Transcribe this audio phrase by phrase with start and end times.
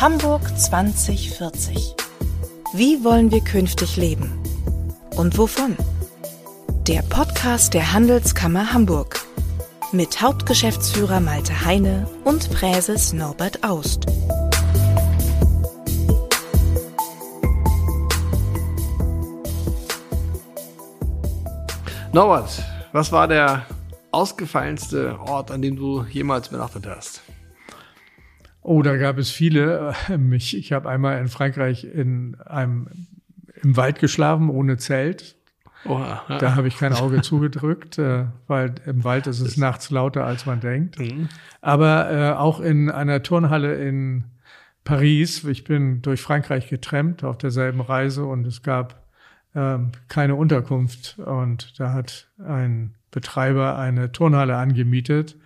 [0.00, 1.96] Hamburg 2040.
[2.72, 4.40] Wie wollen wir künftig leben?
[5.16, 5.76] Und wovon?
[6.86, 9.18] Der Podcast der Handelskammer Hamburg.
[9.90, 14.06] Mit Hauptgeschäftsführer Malte Heine und Präses Norbert Aust.
[22.12, 23.66] Norbert, was war der
[24.12, 27.20] ausgefallenste Ort, an dem du jemals übernachtet hast?
[28.62, 29.94] Oh, da gab es viele.
[30.32, 32.88] Ich, ich habe einmal in Frankreich in einem
[33.62, 35.36] im Wald geschlafen ohne Zelt.
[35.84, 36.38] Oha, ja.
[36.38, 40.46] Da habe ich kein Auge zugedrückt, äh, weil im Wald ist es nachts lauter, als
[40.46, 40.98] man denkt.
[40.98, 41.28] Mhm.
[41.60, 44.24] Aber äh, auch in einer Turnhalle in
[44.88, 45.44] Paris.
[45.44, 49.02] Ich bin durch Frankreich getrennt auf derselben Reise und es gab
[49.54, 49.78] äh,
[50.08, 51.18] keine Unterkunft.
[51.18, 55.36] Und da hat ein Betreiber eine Turnhalle angemietet,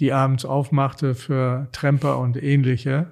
[0.00, 3.06] die abends aufmachte für Tremper und ähnliche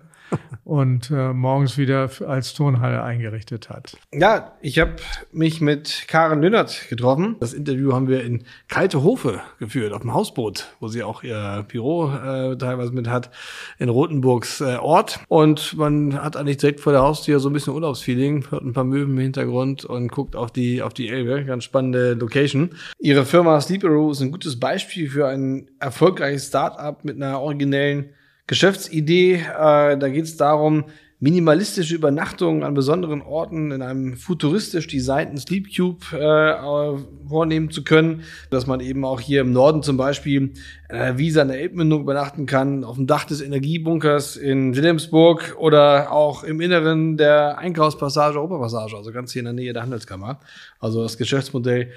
[0.64, 3.97] und äh, morgens wieder als Turnhalle eingerichtet hat.
[4.12, 4.97] Ja, ich habe
[5.33, 7.36] mich mit Karen Lünnert getroffen.
[7.41, 11.64] Das Interview haben wir in Kalte Hofe geführt, auf dem Hausboot, wo sie auch ihr
[11.69, 13.30] Büro äh, teilweise mit hat,
[13.78, 15.20] in Rothenburgs äh, Ort.
[15.28, 18.84] Und man hat eigentlich direkt vor der Haustür so ein bisschen Urlaubsfeeling, hört ein paar
[18.84, 21.44] Möwen im Hintergrund und guckt auf die, auf die Elbe.
[21.44, 22.70] Ganz spannende Location.
[22.98, 28.10] Ihre Firma Sleeperoo ist ein gutes Beispiel für ein erfolgreiches Startup mit einer originellen
[28.48, 29.34] Geschäftsidee.
[29.34, 30.84] Äh, da geht es darum,
[31.20, 38.22] minimalistische Übernachtungen an besonderen Orten in einem futuristisch designten Sleep Cube äh, vornehmen zu können,
[38.50, 40.52] dass man eben auch hier im Norden zum Beispiel
[40.88, 46.12] äh, Wiese an der Elbmündung übernachten kann, auf dem Dach des Energiebunkers in Wilhelmsburg oder
[46.12, 50.38] auch im Inneren der Einkaufspassage, Europapassage, also ganz hier in der Nähe der Handelskammer.
[50.78, 51.91] Also das Geschäftsmodell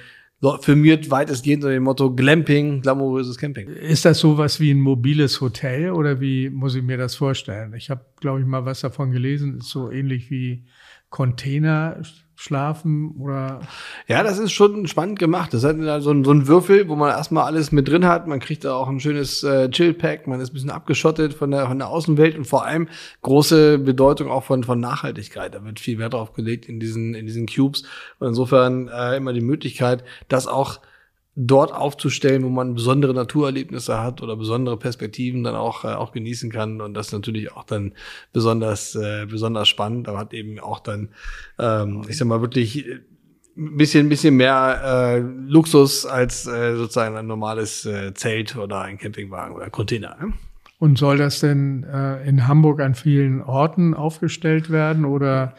[0.62, 3.70] firmiert weitestgehend unter dem Motto Glamping, glamouröses Camping.
[3.70, 7.74] Ist das sowas wie ein mobiles Hotel oder wie muss ich mir das vorstellen?
[7.76, 10.66] Ich habe, glaube ich, mal was davon gelesen, ist so ähnlich wie
[11.10, 12.02] Container
[12.42, 13.62] schlafen oder?
[14.08, 15.54] Ja, das ist schon spannend gemacht.
[15.54, 18.28] Das hat so ein, so ein Würfel, wo man erstmal alles mit drin hat.
[18.28, 20.26] Man kriegt da auch ein schönes äh, Chill-Pack.
[20.28, 22.90] Man ist ein bisschen abgeschottet von der, von der Außenwelt und vor allem
[23.22, 25.54] große Bedeutung auch von, von Nachhaltigkeit.
[25.54, 27.84] Da wird viel Wert drauf gelegt in diesen, in diesen Cubes.
[28.20, 30.80] Und insofern äh, immer die Möglichkeit, dass auch
[31.36, 36.52] dort aufzustellen, wo man besondere Naturerlebnisse hat oder besondere Perspektiven dann auch, äh, auch genießen
[36.52, 36.82] kann.
[36.82, 37.94] Und das natürlich auch dann
[38.34, 41.10] besonders, äh, besonders spannend, aber hat eben auch dann,
[41.58, 42.86] ähm, ich sag mal, wirklich
[43.58, 48.98] ein bisschen, bisschen mehr äh, Luxus als äh, sozusagen ein normales äh, Zelt oder ein
[48.98, 50.18] Campingwagen oder Container.
[50.20, 50.34] Ne?
[50.80, 55.54] Und soll das denn äh, in Hamburg an vielen Orten aufgestellt werden oder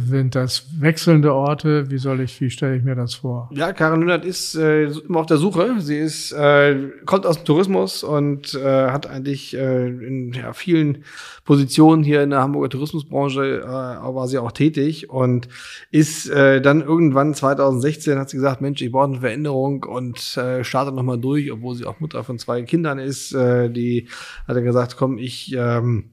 [0.00, 1.90] sind das wechselnde Orte?
[1.90, 3.50] Wie soll ich, wie stelle ich mir das vor?
[3.52, 5.76] Ja, Karin Lünnert ist äh, immer auf der Suche.
[5.78, 11.04] Sie ist, äh, kommt aus dem Tourismus und äh, hat eigentlich äh, in ja, vielen
[11.44, 15.48] Positionen hier in der Hamburger Tourismusbranche äh, war sie auch tätig und
[15.90, 20.64] ist äh, dann irgendwann 2016 hat sie gesagt, Mensch, ich brauche eine Veränderung und äh,
[20.64, 23.32] startet nochmal durch, obwohl sie auch Mutter von zwei Kindern ist.
[23.32, 24.08] Äh, die
[24.46, 26.10] hat dann gesagt, komm, ich ähm,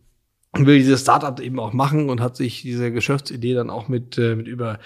[0.54, 4.36] will dieses Startup eben auch machen und hat sich diese Geschäftsidee dann auch mit, äh,
[4.36, 4.80] mit über,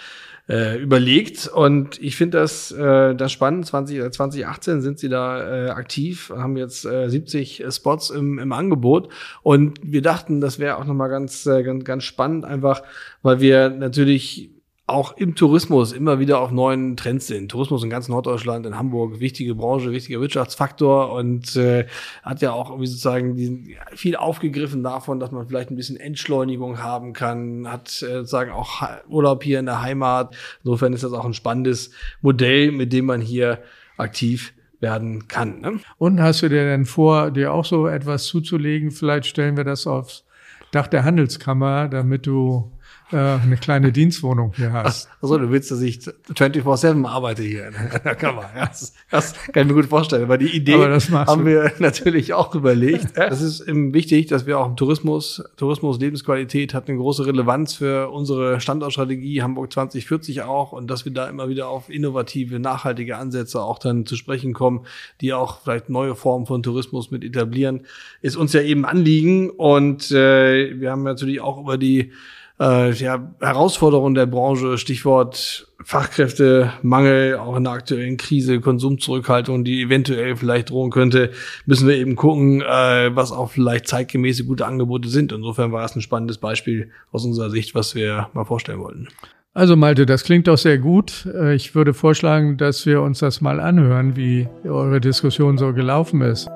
[0.47, 1.47] äh, überlegt.
[1.47, 3.66] Und ich finde das, äh, das spannend.
[3.66, 9.09] 20, 2018 sind sie da äh, aktiv, haben jetzt äh, 70 Spots im, im Angebot.
[9.44, 12.81] Und wir dachten, das wäre auch nochmal ganz, äh, ganz, ganz spannend, einfach,
[13.22, 14.56] weil wir natürlich
[14.87, 17.51] auch im Tourismus immer wieder auf neuen Trends sind.
[17.51, 21.85] Tourismus in ganz Norddeutschland, in Hamburg, wichtige Branche, wichtiger Wirtschaftsfaktor und äh,
[22.23, 26.81] hat ja auch irgendwie sozusagen diesen, viel aufgegriffen davon, dass man vielleicht ein bisschen Entschleunigung
[26.81, 30.37] haben kann, hat äh, sozusagen auch Urlaub hier in der Heimat.
[30.63, 33.59] Insofern ist das auch ein spannendes Modell, mit dem man hier
[33.97, 35.59] aktiv werden kann.
[35.59, 35.79] Ne?
[35.97, 38.91] Und hast du dir denn vor, dir auch so etwas zuzulegen?
[38.91, 40.23] Vielleicht stellen wir das aufs
[40.71, 42.71] Dach der Handelskammer, damit du
[43.12, 45.09] äh, eine kleine Dienstwohnung hier hast.
[45.22, 47.73] Also du willst, dass ich 24-7 arbeite hier in
[48.03, 48.50] der Kammer.
[48.56, 50.23] Das, das kann ich mir gut vorstellen.
[50.23, 53.16] Aber die Idee Aber haben wir natürlich auch überlegt.
[53.16, 58.09] Es ist wichtig, dass wir auch im Tourismus, Tourismus Lebensqualität hat eine große Relevanz für
[58.09, 63.61] unsere Standortstrategie Hamburg 2040 auch und dass wir da immer wieder auf innovative, nachhaltige Ansätze
[63.61, 64.85] auch dann zu sprechen kommen,
[65.22, 67.85] die auch vielleicht neue Formen von Tourismus mit etablieren,
[68.22, 72.11] ist uns ja eben Anliegen und äh, wir haben natürlich auch über die
[72.59, 80.35] äh, ja, Herausforderungen der Branche, Stichwort Fachkräftemangel, auch in der aktuellen Krise, Konsumzurückhaltung, die eventuell
[80.35, 81.31] vielleicht drohen könnte,
[81.65, 85.31] müssen wir eben gucken, äh, was auch vielleicht zeitgemäße gute Angebote sind.
[85.31, 89.07] Insofern war es ein spannendes Beispiel aus unserer Sicht, was wir mal vorstellen wollten.
[89.53, 91.27] Also Malte, das klingt doch sehr gut.
[91.33, 96.21] Äh, ich würde vorschlagen, dass wir uns das mal anhören, wie eure Diskussion so gelaufen
[96.21, 96.49] ist.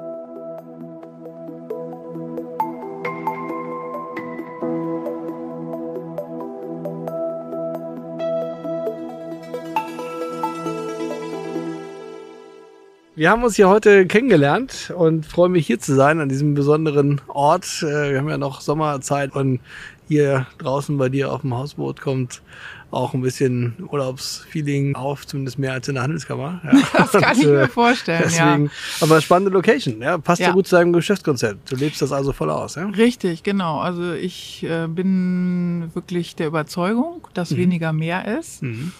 [13.15, 17.19] Wir haben uns hier heute kennengelernt und freue mich hier zu sein an diesem besonderen
[17.27, 17.83] Ort.
[17.83, 19.59] Äh, wir haben ja noch Sommerzeit und
[20.07, 22.41] hier draußen bei dir auf dem Hausboot kommt
[22.89, 26.61] auch ein bisschen Urlaubsfeeling auf, zumindest mehr als in der Handelskammer.
[26.63, 26.71] Ja.
[26.93, 28.71] Das kann ich mir vorstellen, deswegen, ja.
[28.99, 30.47] Aber spannende Location, ja, passt ja.
[30.47, 31.71] ja gut zu deinem Geschäftskonzept.
[31.71, 32.85] Du lebst das also voll aus, ja?
[32.87, 33.79] Richtig, genau.
[33.79, 37.57] Also ich äh, bin wirklich der Überzeugung, dass mhm.
[37.57, 38.61] weniger mehr ist.
[38.63, 38.91] Mhm.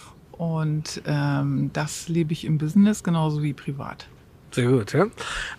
[0.42, 4.08] Und ähm, das lebe ich im Business genauso wie privat.
[4.50, 5.06] Sehr gut, ja.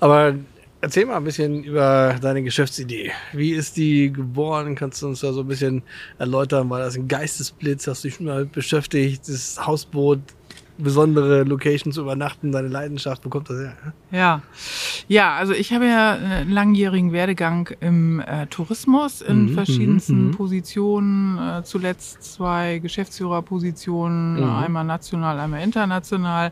[0.01, 0.35] Aber
[0.81, 3.13] Erzähl mal ein bisschen über deine Geschäftsidee.
[3.31, 4.75] Wie ist die geboren?
[4.75, 5.81] Kannst du uns da so ein bisschen
[6.19, 6.69] erläutern?
[6.69, 7.87] War das ein Geistesblitz?
[7.87, 9.29] Hast du dich schon mal beschäftigt?
[9.29, 10.19] Das Hausboot,
[10.77, 13.73] besondere Locations übernachten, deine Leidenschaft, wo kommt das her?
[14.11, 14.41] Ja,
[15.07, 20.27] ja, also ich habe ja einen langjährigen Werdegang im äh, Tourismus in mhm, verschiedensten mhm,
[20.27, 20.31] mhm.
[20.31, 24.55] Positionen, äh, zuletzt zwei Geschäftsführerpositionen, mhm.
[24.55, 26.51] einmal national, einmal international.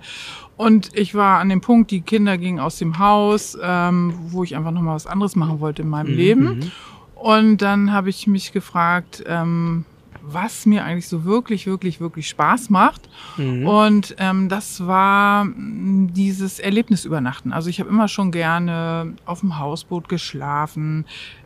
[0.55, 4.55] Und ich war an dem Punkt, die Kinder gingen aus dem Haus, ähm, wo ich
[4.55, 6.43] einfach nochmal was anderes machen wollte in meinem mhm, Leben.
[6.43, 6.71] Mhm.
[7.15, 9.85] Und dann habe ich mich gefragt, ähm,
[10.33, 13.09] was mir eigentlich so wirklich, wirklich, wirklich Spaß macht.
[13.37, 13.67] Mhm.
[13.67, 17.53] Und ähm, das war mm, dieses Erlebnisübernachten.
[17.53, 21.05] Also ich habe immer schon gerne auf dem Hausboot geschlafen,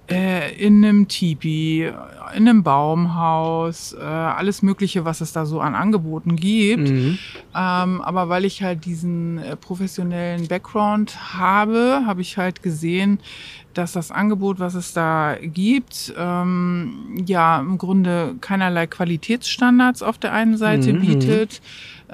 [0.10, 1.92] äh, in einem Tipi,
[2.36, 6.90] in einem Baumhaus, äh, alles Mögliche, was es da so an Angeboten gibt.
[6.90, 7.18] Mhm.
[7.56, 13.20] Ähm, aber weil ich halt diesen äh, professionellen Background habe, habe ich halt gesehen,
[13.74, 20.34] dass das Angebot, was es da gibt, ähm, ja im Grunde keinerlei Qualitätsstandards auf der
[20.34, 21.02] einen Seite mhm.
[21.02, 21.62] bietet.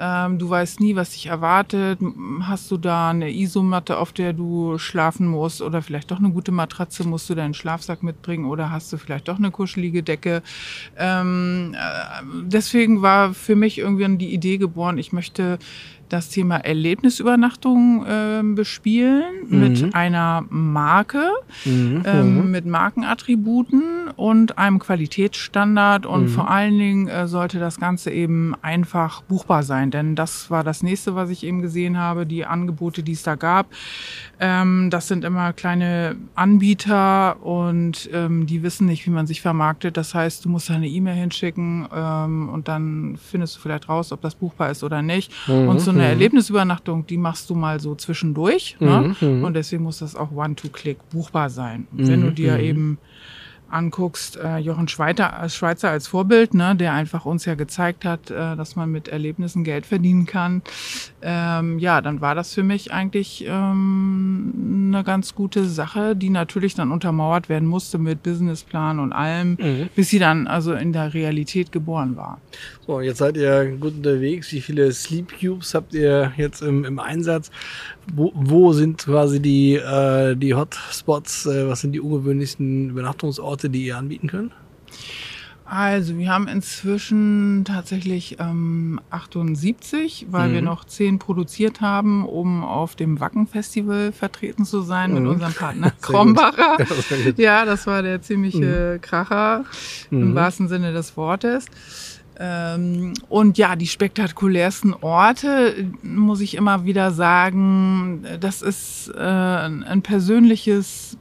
[0.04, 2.00] Ähm, du weißt nie, was dich erwartet.
[2.40, 6.50] Hast du da eine Isomatte, auf der du schlafen musst oder vielleicht doch eine gute
[6.50, 10.42] Matratze, musst du deinen Schlafsack mitbringen oder hast du vielleicht doch eine kuschelige Decke.
[10.96, 15.60] Ähm, äh, deswegen war für mich irgendwann die Idee geboren, ich möchte
[16.12, 19.60] das Thema Erlebnisübernachtung äh, bespielen mhm.
[19.60, 21.30] mit einer Marke,
[21.64, 22.02] mhm.
[22.04, 22.50] ähm, mhm.
[22.50, 26.28] mit Markenattributen und einem Qualitätsstandard und mhm.
[26.28, 30.82] vor allen Dingen äh, sollte das Ganze eben einfach buchbar sein, denn das war das
[30.82, 33.66] nächste, was ich eben gesehen habe, die Angebote, die es da gab.
[34.38, 39.96] Ähm, das sind immer kleine Anbieter und ähm, die wissen nicht, wie man sich vermarktet.
[39.96, 44.12] Das heißt, du musst da eine E-Mail hinschicken ähm, und dann findest du vielleicht raus,
[44.12, 45.32] ob das buchbar ist oder nicht.
[45.46, 45.68] Mhm.
[45.68, 46.20] Und so eine eine mhm.
[46.20, 48.76] Erlebnisübernachtung, die machst du mal so zwischendurch.
[48.80, 49.14] Ne?
[49.20, 49.28] Mhm.
[49.28, 49.44] mhm.
[49.44, 51.86] Und deswegen muss das auch One-to-Click buchbar sein.
[51.92, 52.08] Mhm.
[52.08, 52.60] Wenn du dir mhm.
[52.60, 52.98] eben
[53.72, 58.30] anguckst, äh, Jochen Schweizer, äh, Schweizer als Vorbild, ne, der einfach uns ja gezeigt hat,
[58.30, 60.62] äh, dass man mit Erlebnissen Geld verdienen kann,
[61.22, 66.74] ähm, ja, dann war das für mich eigentlich ähm, eine ganz gute Sache, die natürlich
[66.74, 69.88] dann untermauert werden musste mit Businessplan und allem, mhm.
[69.94, 72.40] bis sie dann also in der Realität geboren war.
[72.86, 74.52] So, jetzt seid ihr gut unterwegs.
[74.52, 77.50] Wie viele Sleep Cubes habt ihr jetzt im, im Einsatz?
[78.12, 81.46] Wo, wo sind quasi die, äh, die Hotspots?
[81.46, 84.52] Äh, was sind die ungewöhnlichsten Übernachtungsorte, die ihr anbieten könnt?
[85.74, 90.52] Also wir haben inzwischen tatsächlich ähm, 78, weil mhm.
[90.52, 95.22] wir noch 10 produziert haben, um auf dem Wacken-Festival vertreten zu sein mhm.
[95.22, 96.76] mit unserem Partner Krombacher.
[97.38, 99.00] ja, das war der ziemliche mhm.
[99.00, 99.64] Kracher
[100.10, 100.34] im mhm.
[100.34, 101.64] wahrsten Sinne des Wortes.
[102.44, 110.02] Ähm, und ja, die spektakulärsten Orte, muss ich immer wieder sagen, das ist äh, ein
[110.02, 111.16] persönliches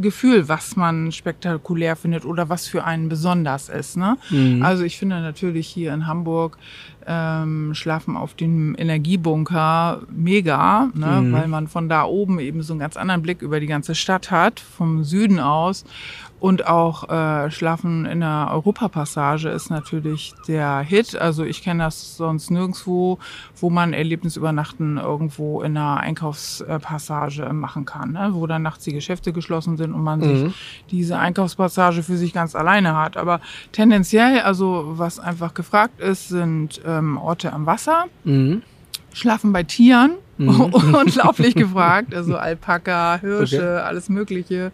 [0.00, 3.96] Gefühl, was man spektakulär findet oder was für einen besonders ist.
[3.96, 4.16] Ne?
[4.30, 4.62] Mhm.
[4.64, 6.58] Also ich finde natürlich hier in Hamburg
[7.06, 11.20] ähm, Schlafen auf dem Energiebunker mega, ne?
[11.20, 11.32] Mhm.
[11.32, 14.30] weil man von da oben eben so einen ganz anderen Blick über die ganze Stadt
[14.30, 15.84] hat, vom Süden aus.
[16.40, 21.16] Und auch äh, Schlafen in der Europapassage ist natürlich der Hit.
[21.16, 23.18] Also ich kenne das sonst nirgendwo,
[23.56, 28.30] wo man Erlebnisübernachten irgendwo in einer Einkaufspassage machen kann, ne?
[28.32, 30.24] wo dann nachts die Geschäfte geschlossen sind und man mhm.
[30.24, 30.54] sich
[30.90, 33.16] diese Einkaufspassage für sich ganz alleine hat.
[33.16, 33.40] Aber
[33.72, 38.04] tendenziell, also was einfach gefragt ist, sind ähm, Orte am Wasser.
[38.24, 38.62] Mhm.
[39.14, 40.60] Schlafen bei Tieren, mhm.
[40.72, 43.86] unglaublich gefragt, also Alpaka, Hirsche, okay.
[43.86, 44.72] alles Mögliche.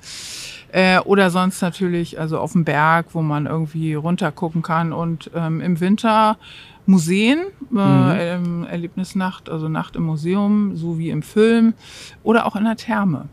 [0.72, 4.92] Äh, oder sonst natürlich, also auf dem Berg, wo man irgendwie runter gucken kann.
[4.92, 6.38] Und ähm, im Winter
[6.86, 7.38] Museen,
[7.76, 8.64] äh, mhm.
[8.64, 11.74] Erlebnisnacht, also Nacht im Museum, so wie im Film.
[12.22, 13.28] Oder auch in der Therme.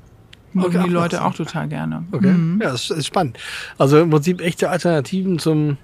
[0.54, 2.06] Mögen okay, die Leute auch total gerne.
[2.12, 2.32] Okay.
[2.32, 2.60] Mhm.
[2.62, 3.38] Ja, das ist spannend.
[3.78, 5.78] Also im Prinzip echte Alternativen zum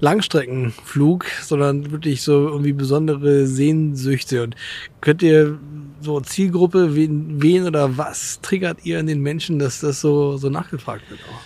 [0.00, 4.42] Langstreckenflug, sondern wirklich so irgendwie besondere Sehnsüchte.
[4.42, 4.56] Und
[5.00, 5.58] könnt ihr
[6.02, 10.50] so Zielgruppe, wen, wen oder was triggert ihr in den Menschen, dass das so, so
[10.50, 11.40] nachgefragt wird auch?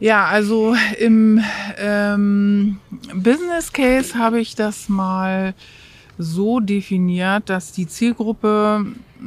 [0.00, 1.40] Ja, also im
[1.78, 2.78] ähm,
[3.14, 5.54] Business Case habe ich das mal
[6.18, 8.84] so definiert, dass die Zielgruppe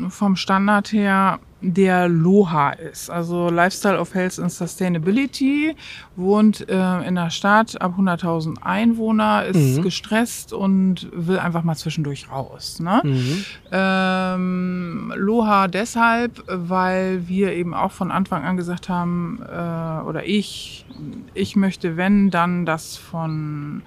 [0.09, 5.75] vom Standard her der LOHA ist, also Lifestyle of Health and Sustainability,
[6.15, 9.81] wohnt äh, in der Stadt ab 100.000 Einwohner, ist mhm.
[9.81, 12.79] gestresst und will einfach mal zwischendurch raus.
[12.79, 13.01] Ne?
[13.03, 13.45] Mhm.
[13.71, 20.85] Ähm, LOHA deshalb, weil wir eben auch von Anfang an gesagt haben, äh, oder ich,
[21.33, 23.81] ich möchte, wenn, dann das von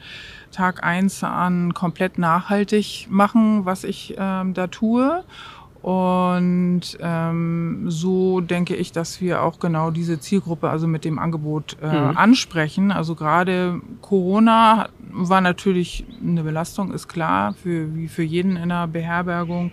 [0.50, 5.24] Tag eins an komplett nachhaltig machen, was ich ähm, da tue.
[5.82, 11.78] Und ähm, so denke ich, dass wir auch genau diese Zielgruppe also mit dem Angebot
[11.82, 12.16] äh, mhm.
[12.16, 12.92] ansprechen.
[12.92, 18.88] Also gerade Corona war natürlich eine Belastung, ist klar, für, wie für jeden in der
[18.88, 19.72] Beherbergung.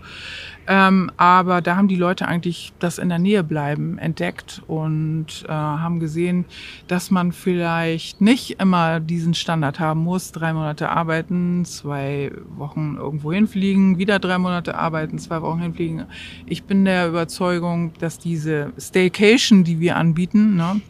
[0.67, 5.51] Ähm, aber da haben die Leute eigentlich das in der Nähe bleiben entdeckt und äh,
[5.51, 6.45] haben gesehen,
[6.87, 10.33] dass man vielleicht nicht immer diesen Standard haben muss.
[10.33, 16.05] Drei Monate arbeiten, zwei Wochen irgendwo hinfliegen, wieder drei Monate arbeiten, zwei Wochen hinfliegen.
[16.45, 20.81] Ich bin der Überzeugung, dass diese Staycation, die wir anbieten, ne,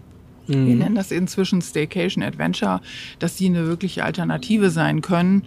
[0.48, 0.78] wir mhm.
[0.78, 2.82] nennen das inzwischen Staycation Adventure,
[3.20, 5.44] dass die eine wirkliche Alternative sein können,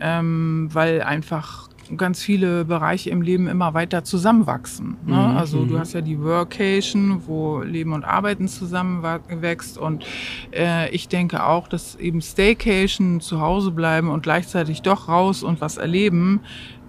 [0.00, 4.96] ähm, weil einfach ganz viele Bereiche im Leben immer weiter zusammenwachsen.
[5.06, 5.14] Ne?
[5.14, 5.36] Mhm.
[5.36, 5.78] Also du mhm.
[5.78, 10.04] hast ja die Workation, wo Leben und Arbeiten zusammenwächst und
[10.52, 15.60] äh, ich denke auch, dass eben Staycation, zu Hause bleiben und gleichzeitig doch raus und
[15.60, 16.40] was erleben,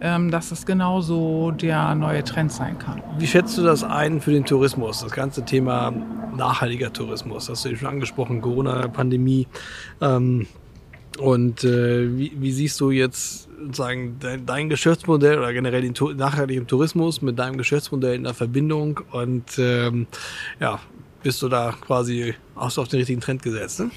[0.01, 3.01] ähm, dass das genauso der neue Trend sein kann.
[3.17, 5.93] Wie schätzt du das ein für den Tourismus, das ganze Thema
[6.35, 7.45] nachhaltiger Tourismus?
[7.45, 9.47] Das hast du ja schon angesprochen, Corona-Pandemie.
[10.01, 10.47] Ähm,
[11.17, 16.67] und äh, wie, wie, siehst du jetzt sagen dein, dein, Geschäftsmodell oder generell den nachhaltigen
[16.67, 18.99] Tourismus mit deinem Geschäftsmodell in der Verbindung?
[19.11, 20.07] Und ähm,
[20.59, 20.79] ja,
[21.23, 23.79] bist du da quasi hast du auf den richtigen Trend gesetzt?
[23.79, 23.91] Ne?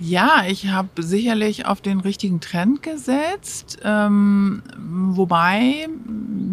[0.00, 5.88] Ja, ich habe sicherlich auf den richtigen Trend gesetzt, ähm, wobei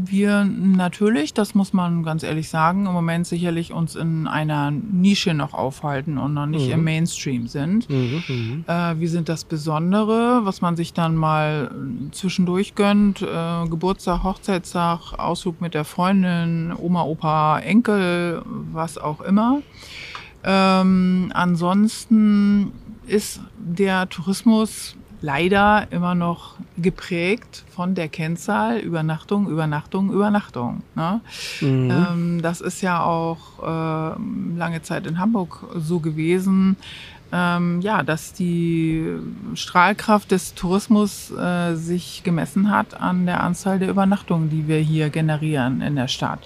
[0.05, 5.33] wir natürlich, das muss man ganz ehrlich sagen, im Moment sicherlich uns in einer Nische
[5.33, 6.73] noch aufhalten und noch nicht mhm.
[6.73, 7.87] im Mainstream sind.
[7.89, 11.69] Mhm, mhm, äh, wir sind das Besondere, was man sich dann mal
[12.11, 19.61] zwischendurch gönnt, äh, Geburtstag, Hochzeitstag, Ausflug mit der Freundin, Oma, Opa, Enkel, was auch immer.
[20.47, 22.71] Ähm, ansonsten
[23.07, 30.83] ist der Tourismus leider immer noch geprägt von der Kennzahl Übernachtung, Übernachtung, Übernachtung.
[30.93, 31.21] Ne?
[31.61, 31.91] Mhm.
[31.91, 34.19] Ähm, das ist ja auch äh,
[34.57, 36.77] lange Zeit in Hamburg so gewesen.
[37.31, 39.03] Ähm, ja, dass die
[39.55, 45.09] Strahlkraft des Tourismus äh, sich gemessen hat an der Anzahl der Übernachtungen, die wir hier
[45.09, 46.39] generieren in der Stadt.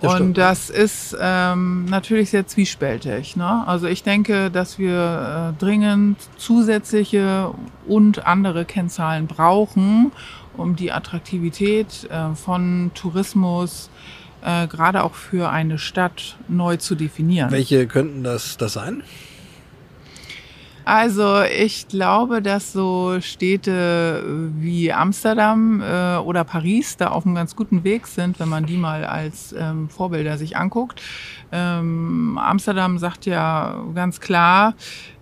[0.00, 3.36] Das und das ist ähm, natürlich sehr zwiespältig.
[3.36, 3.66] Ne?
[3.66, 7.52] Also ich denke, dass wir äh, dringend zusätzliche
[7.86, 10.12] und andere Kennzahlen brauchen,
[10.56, 13.90] um die Attraktivität äh, von Tourismus
[14.42, 17.50] äh, gerade auch für eine Stadt neu zu definieren.
[17.50, 19.02] Welche könnten das, das sein?
[20.84, 27.54] Also ich glaube, dass so Städte wie Amsterdam äh, oder Paris da auf einem ganz
[27.54, 31.02] guten Weg sind, wenn man die mal als ähm, Vorbilder sich anguckt.
[31.52, 34.74] Ähm, Amsterdam sagt ja ganz klar,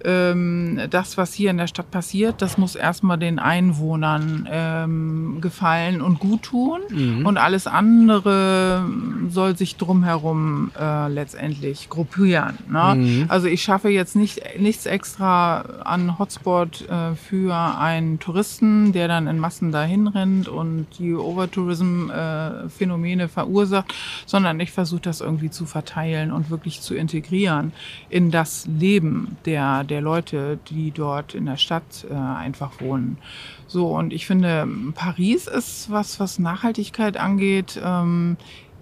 [0.04, 6.00] ähm, das, was hier in der Stadt passiert, das muss erstmal den Einwohnern ähm, gefallen
[6.00, 6.80] und gut tun.
[6.90, 7.26] Mhm.
[7.26, 8.84] Und alles andere
[9.28, 12.58] soll sich drumherum äh, letztendlich gruppieren.
[12.70, 12.94] Ne?
[12.96, 13.24] Mhm.
[13.28, 19.26] Also ich schaffe jetzt nicht nichts extra an Hotspot äh, für einen Touristen, der dann
[19.26, 23.94] in Massen dahin rennt und die Overtourism-Phänomene äh, verursacht,
[24.26, 27.72] sondern ich versuche das irgendwie zu verteilen und wirklich zu integrieren
[28.08, 33.18] in das Leben der der Leute, die dort in der Stadt äh, einfach wohnen.
[33.66, 38.36] So, und ich finde, Paris ist was, was Nachhaltigkeit angeht, ähm,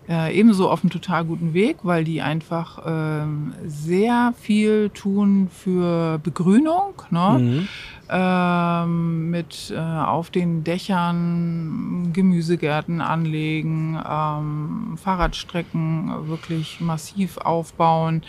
[0.09, 6.19] äh, ebenso auf einem total guten Weg, weil die einfach ähm, sehr viel tun für
[6.19, 7.03] Begrünung.
[7.11, 7.39] Ne?
[7.41, 7.69] Mhm.
[8.09, 18.23] Ähm, mit äh, auf den Dächern Gemüsegärten anlegen, ähm, Fahrradstrecken wirklich massiv aufbauen.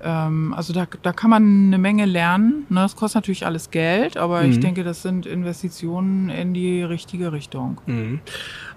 [0.00, 2.66] Ähm, also da, da kann man eine Menge lernen.
[2.68, 2.80] Ne?
[2.80, 4.50] Das kostet natürlich alles Geld, aber mhm.
[4.50, 7.80] ich denke, das sind Investitionen in die richtige Richtung.
[7.86, 8.20] Mhm.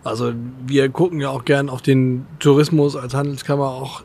[0.04, 0.34] Also
[0.66, 4.04] wir gucken ja auch gern auf den Tourismus als Handelskammer auch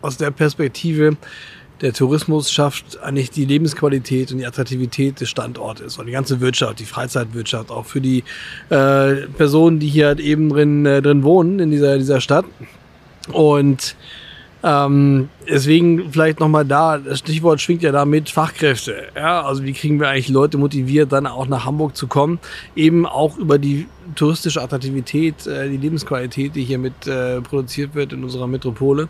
[0.00, 1.16] aus der Perspektive,
[1.80, 6.78] der Tourismus schafft eigentlich die Lebensqualität und die Attraktivität des Standortes und die ganze Wirtschaft,
[6.78, 8.24] die Freizeitwirtschaft, auch für die
[8.70, 12.46] äh, Personen, die hier halt eben drin, äh, drin wohnen in dieser, dieser Stadt.
[13.32, 13.96] Und
[14.66, 18.96] Ähm, deswegen vielleicht nochmal da, das Stichwort schwingt ja da mit Fachkräfte.
[19.14, 22.40] Ja, also wie kriegen wir eigentlich Leute motiviert, dann auch nach Hamburg zu kommen?
[22.74, 28.12] Eben auch über die touristische Attraktivität, äh, die Lebensqualität, die hier mit äh, produziert wird
[28.12, 29.06] in unserer Metropole.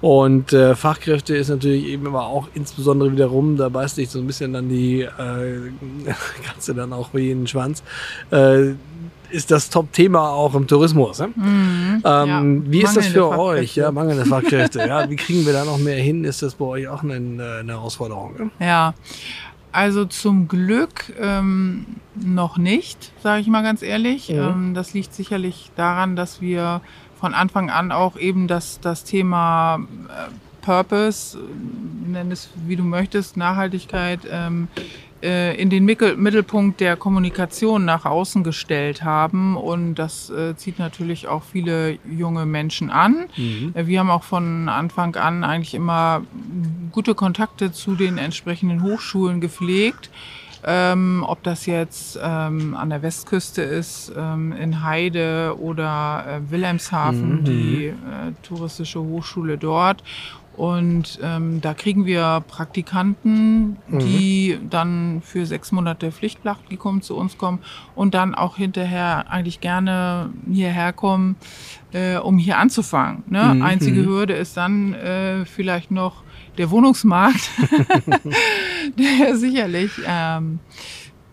[0.00, 4.26] Und äh, Fachkräfte ist natürlich eben aber auch insbesondere wiederum, da beißt sich so ein
[4.26, 5.70] bisschen dann die äh,
[6.44, 7.84] Katze dann auch wie in den Schwanz.
[8.32, 8.74] Äh,
[9.30, 11.18] ist das Top-Thema auch im Tourismus.
[11.18, 11.28] Ne?
[11.34, 12.72] Mhm, ähm, ja.
[12.72, 13.76] Wie ist das für euch?
[13.76, 14.78] Ja, mangelnde Fachkräfte.
[14.86, 16.24] ja, wie kriegen wir da noch mehr hin?
[16.24, 18.34] Ist das bei euch auch eine, eine Herausforderung?
[18.38, 18.50] Ne?
[18.60, 18.94] Ja,
[19.72, 24.30] also zum Glück ähm, noch nicht, sage ich mal ganz ehrlich.
[24.30, 24.38] Mhm.
[24.38, 26.80] Ähm, das liegt sicherlich daran, dass wir
[27.20, 30.30] von Anfang an auch eben das, das Thema äh,
[30.62, 31.38] Purpose,
[32.06, 34.80] nenn es wie du möchtest, Nachhaltigkeit, ähm, äh,
[35.22, 39.56] in den Mittelpunkt der Kommunikation nach außen gestellt haben.
[39.56, 43.26] Und das äh, zieht natürlich auch viele junge Menschen an.
[43.36, 43.72] Mhm.
[43.74, 46.22] Äh, wir haben auch von Anfang an eigentlich immer
[46.92, 50.10] gute Kontakte zu den entsprechenden Hochschulen gepflegt.
[50.68, 57.40] Ähm, ob das jetzt ähm, an der Westküste ist, ähm, in Heide oder äh, Wilhelmshaven,
[57.40, 57.44] mhm.
[57.44, 57.92] die äh,
[58.42, 60.02] touristische Hochschule dort.
[60.56, 64.70] Und ähm, da kriegen wir Praktikanten, die mhm.
[64.70, 67.58] dann für sechs Monate Pflichtpraktikum zu uns kommen
[67.94, 71.36] und dann auch hinterher eigentlich gerne hierher kommen,
[71.92, 73.22] äh, um hier anzufangen.
[73.28, 73.54] Ne?
[73.54, 73.62] Mhm.
[73.62, 74.06] Einzige mhm.
[74.06, 76.22] Hürde ist dann äh, vielleicht noch
[76.56, 77.50] der Wohnungsmarkt,
[78.98, 80.58] der sicherlich ähm,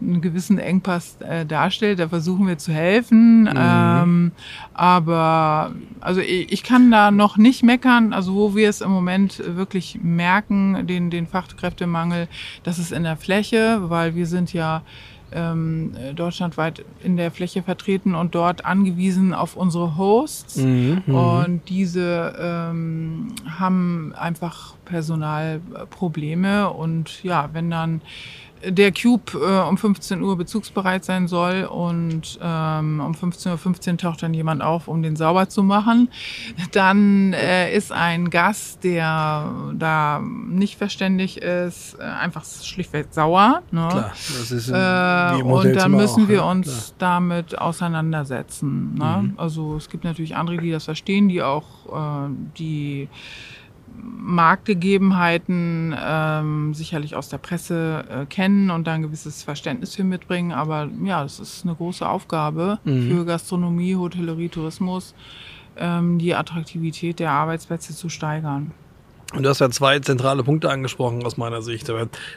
[0.03, 1.99] einen gewissen Engpass äh, darstellt.
[1.99, 3.43] Da versuchen wir zu helfen.
[3.43, 3.53] Mhm.
[3.55, 4.31] Ähm,
[4.73, 8.13] aber also ich, ich, kann da noch nicht meckern.
[8.13, 12.27] Also wo wir es im Moment wirklich merken, den, den Fachkräftemangel,
[12.63, 14.83] das ist in der Fläche, weil wir sind ja
[15.33, 20.57] ähm, deutschlandweit in der Fläche vertreten und dort angewiesen auf unsere Hosts.
[20.57, 21.15] Mhm, mhm.
[21.15, 26.69] und diese ähm, haben einfach Personalprobleme.
[26.69, 28.01] Und ja, wenn dann
[28.65, 34.23] der Cube äh, um 15 Uhr bezugsbereit sein soll und ähm, um 15.15 Uhr taucht
[34.23, 36.09] dann jemand auf, um den sauber zu machen.
[36.71, 43.61] Dann äh, ist ein Gast, der da nicht verständig ist, äh, einfach schlichtweg sauer.
[43.71, 43.87] Ne?
[43.89, 47.19] Klar, das ist äh, Und dann müssen auch, wir uns klar.
[47.19, 48.95] damit auseinandersetzen.
[48.95, 49.19] Ne?
[49.23, 49.33] Mhm.
[49.37, 53.09] Also es gibt natürlich andere, die das verstehen, die auch äh, die
[53.95, 60.51] Marktgegebenheiten ähm, sicherlich aus der Presse äh, kennen und da ein gewisses Verständnis für mitbringen.
[60.51, 63.09] Aber ja, es ist eine große Aufgabe mhm.
[63.09, 65.13] für Gastronomie, Hotellerie, Tourismus,
[65.77, 68.71] ähm, die Attraktivität der Arbeitsplätze zu steigern.
[69.35, 71.91] Und du hast ja zwei zentrale Punkte angesprochen aus meiner Sicht.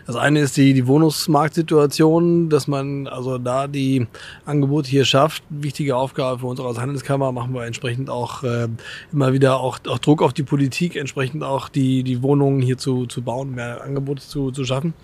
[0.06, 4.06] Das eine ist die, die Wohnungsmarktsituation, dass man also da die
[4.46, 5.42] Angebote hier schafft.
[5.50, 8.68] Wichtige Aufgabe für uns als Handelskammer machen wir entsprechend auch äh,
[9.12, 13.04] immer wieder auch, auch Druck auf die Politik, entsprechend auch die, die Wohnungen hier zu,
[13.04, 14.94] zu bauen, mehr Angebote zu, zu schaffen.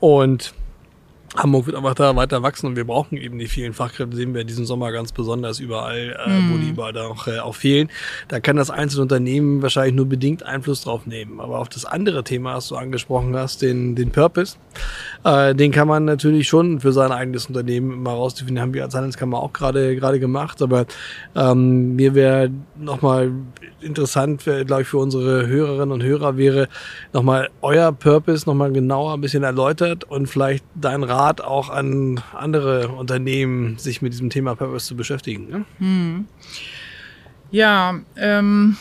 [0.00, 0.54] Und
[1.36, 4.44] Hamburg wird einfach da weiter wachsen und wir brauchen eben die vielen Fachkräfte, sehen wir
[4.44, 6.52] diesen Sommer ganz besonders überall, äh, mhm.
[6.52, 7.88] wo die überall auch, äh, auch fehlen.
[8.28, 11.40] Da kann das einzelne Unternehmen wahrscheinlich nur bedingt Einfluss drauf nehmen.
[11.40, 14.56] Aber auf das andere Thema, was du angesprochen hast, den, den Purpose,
[15.24, 18.62] äh, den kann man natürlich schon für sein eigenes Unternehmen mal rausdefinieren.
[18.62, 20.62] Haben wir als Handelskammer auch gerade gerade gemacht.
[20.62, 20.86] Aber
[21.34, 23.32] ähm, mir wäre nochmal
[23.80, 26.68] interessant, glaube ich, für unsere Hörerinnen und Hörer wäre
[27.12, 32.88] nochmal euer Purpose nochmal genauer ein bisschen erläutert und vielleicht dein Rat auch an andere
[32.88, 35.48] Unternehmen, sich mit diesem Thema Purpose zu beschäftigen.
[35.48, 35.64] Ne?
[35.78, 36.24] Hm.
[37.50, 38.76] Ja, ähm,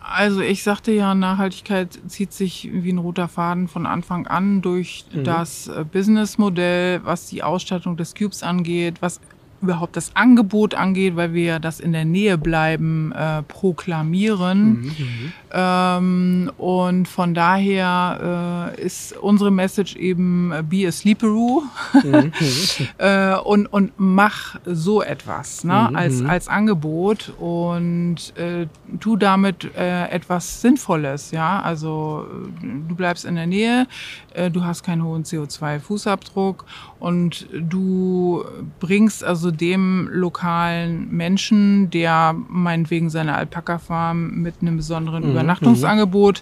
[0.00, 5.04] also ich sagte ja, Nachhaltigkeit zieht sich wie ein roter Faden von Anfang an durch
[5.12, 5.24] mhm.
[5.24, 9.20] das äh, Businessmodell, was die Ausstattung des Cubes angeht, was
[9.62, 14.82] überhaupt das Angebot angeht, weil wir ja das in der Nähe bleiben äh, proklamieren.
[14.82, 21.62] Mhm, mhm, ähm, und von daher äh, ist unsere Message eben äh, be a sleeperoo
[21.94, 22.32] mhm, mhm.
[22.98, 28.66] äh, und, und mach so etwas ne, mhm, als, als Angebot und äh,
[29.00, 31.30] tu damit äh, etwas Sinnvolles.
[31.30, 32.26] Ja, also
[32.60, 33.86] du bleibst in der Nähe,
[34.25, 36.64] äh, du hast keinen hohen CO2-Fußabdruck
[36.98, 38.44] und du
[38.80, 45.30] bringst also dem lokalen Menschen, der meinetwegen seine Alpaka-Farm mit einem besonderen mhm.
[45.30, 46.40] Übernachtungsangebot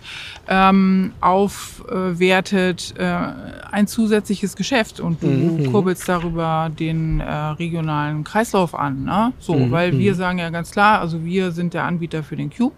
[0.49, 3.17] ähm, aufwertet, äh,
[3.71, 5.73] ein zusätzliches Geschäft und du mhm.
[5.73, 9.05] kurbelst darüber den äh, regionalen Kreislauf an.
[9.05, 9.33] Ne?
[9.39, 9.71] So, mhm.
[9.71, 10.17] weil wir mhm.
[10.17, 12.75] sagen ja ganz klar, also wir sind der Anbieter für den Cube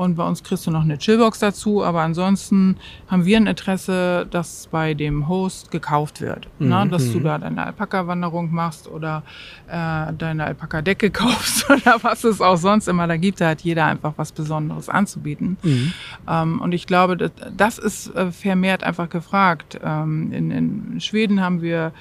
[0.00, 4.26] Und bei uns kriegst du noch eine Chillbox dazu, aber ansonsten haben wir ein Interesse,
[4.30, 6.48] dass bei dem Host gekauft wird.
[6.58, 6.68] Mhm.
[6.70, 6.88] Ne?
[6.90, 9.24] Dass du da deine Alpaka-Wanderung machst oder
[9.68, 13.42] äh, deine Alpaka-Decke kaufst oder was es auch sonst immer da gibt.
[13.42, 15.58] Da hat jeder einfach was Besonderes anzubieten.
[15.62, 15.92] Mhm.
[16.26, 19.78] Ähm, und ich glaube, das, das ist äh, vermehrt einfach gefragt.
[19.84, 21.92] Ähm, in, in Schweden haben wir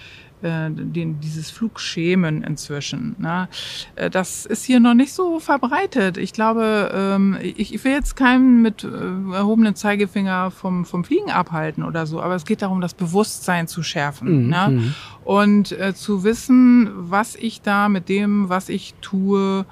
[0.41, 3.15] äh, den, dieses Flugschemen inzwischen.
[3.19, 3.49] Ne?
[3.95, 6.17] Äh, das ist hier noch nicht so verbreitet.
[6.17, 8.87] Ich glaube, ähm, ich, ich will jetzt keinen mit äh,
[9.33, 13.83] erhobenen Zeigefinger vom, vom Fliegen abhalten oder so, aber es geht darum, das Bewusstsein zu
[13.83, 14.45] schärfen.
[14.45, 14.49] Mhm.
[14.49, 14.67] Ne?
[14.69, 14.95] Mhm.
[15.23, 19.65] Und äh, zu wissen, was ich da mit dem, was ich tue,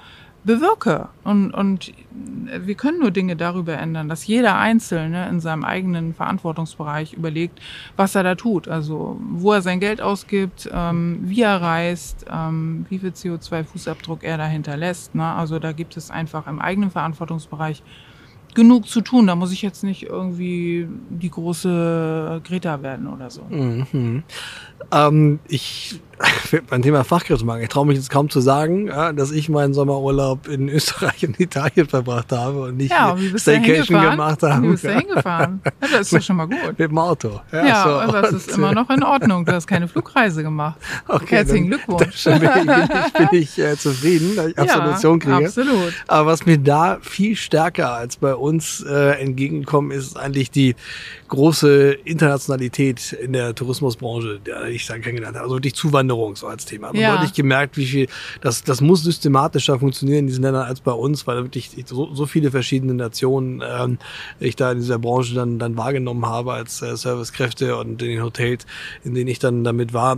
[0.48, 1.10] bewirke.
[1.24, 7.14] Und, und wir können nur Dinge darüber ändern, dass jeder Einzelne in seinem eigenen Verantwortungsbereich
[7.14, 7.62] überlegt,
[7.96, 8.68] was er da tut.
[8.68, 14.40] Also wo er sein Geld ausgibt, ähm, wie er reist, ähm, wie viel CO2-Fußabdruck er
[14.40, 15.14] da hinterlässt.
[15.14, 15.26] Ne?
[15.26, 17.84] Also da gibt es einfach im eigenen Verantwortungsbereich
[18.56, 19.28] genug zu tun.
[19.28, 23.44] Da muss ich jetzt nicht irgendwie die große Greta werden oder so.
[23.44, 24.24] Mhm.
[24.92, 26.00] Ähm, ich
[26.70, 30.48] beim Thema Fachkräftemangel, ich traue mich jetzt kaum zu sagen, ja, dass ich meinen Sommerurlaub
[30.48, 34.64] in Österreich und Italien verbracht habe und nicht ja, Staycation gemacht habe.
[34.64, 35.62] Wie bist du hingefahren?
[35.82, 36.78] Ja, das ist doch schon mal gut.
[36.78, 37.40] Mit dem Auto.
[37.52, 37.90] Ja, ja so.
[37.90, 39.46] aber das ist immer noch in Ordnung.
[39.46, 40.80] Du hast keine Flugreise gemacht.
[41.08, 42.24] Okay, Herzlichen dann, Glückwunsch.
[42.24, 45.46] Dann bin ich, bin ich, äh, zufrieden, dass ich Absolution kriege.
[45.46, 45.94] Absolut.
[46.08, 50.76] Aber was mir da viel stärker als bei uns äh, entgegenkommen ist, eigentlich die
[51.28, 55.46] große Internationalität in der Tourismusbranche, der ich dann kennengelernt habe.
[55.46, 56.88] Also wirklich Zuwanderung so als Thema.
[56.88, 57.16] Man ja.
[57.16, 58.08] deutlich gemerkt, wie viel,
[58.42, 62.26] das, das muss systematischer funktionieren in diesen Ländern als bei uns, weil wirklich so, so
[62.26, 63.98] viele verschiedene Nationen ähm,
[64.40, 68.24] ich da in dieser Branche dann, dann wahrgenommen habe als äh, Servicekräfte und in den
[68.24, 68.66] Hotels,
[69.04, 70.18] in denen ich dann damit war.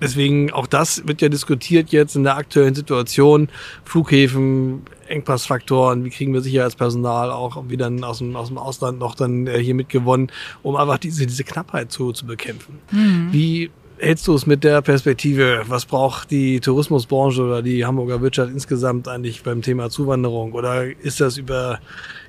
[0.00, 3.48] Deswegen auch das wird ja diskutiert jetzt in der aktuellen Situation.
[3.84, 9.46] Flughäfen, Engpassfaktoren, wie kriegen wir Sicherheitspersonal auch wieder aus dem, aus dem Ausland noch dann
[9.46, 10.30] äh, hier mitgewonnen,
[10.62, 12.78] um einfach diese, diese Knappheit zu, zu bekämpfen.
[12.90, 13.28] Mhm.
[13.32, 15.62] Wie hältst du es mit der Perspektive?
[15.66, 20.52] Was braucht die Tourismusbranche oder die Hamburger Wirtschaft insgesamt eigentlich beim Thema Zuwanderung?
[20.52, 21.80] Oder ist das über,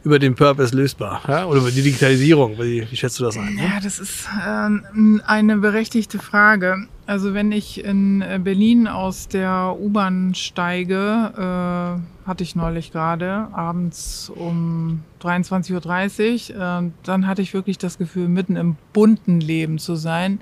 [0.04, 1.22] über den Purpose lösbar?
[1.28, 1.46] Ja?
[1.46, 2.58] Oder über die Digitalisierung?
[2.60, 3.58] Wie, wie schätzt du das ein?
[3.58, 6.88] Ja, das ist äh, eine berechtigte Frage.
[7.06, 14.32] Also wenn ich in Berlin aus der U-Bahn steige, äh, hatte ich neulich gerade, abends
[14.36, 19.96] um 23.30 Uhr, äh, dann hatte ich wirklich das Gefühl, mitten im bunten Leben zu
[19.96, 20.40] sein.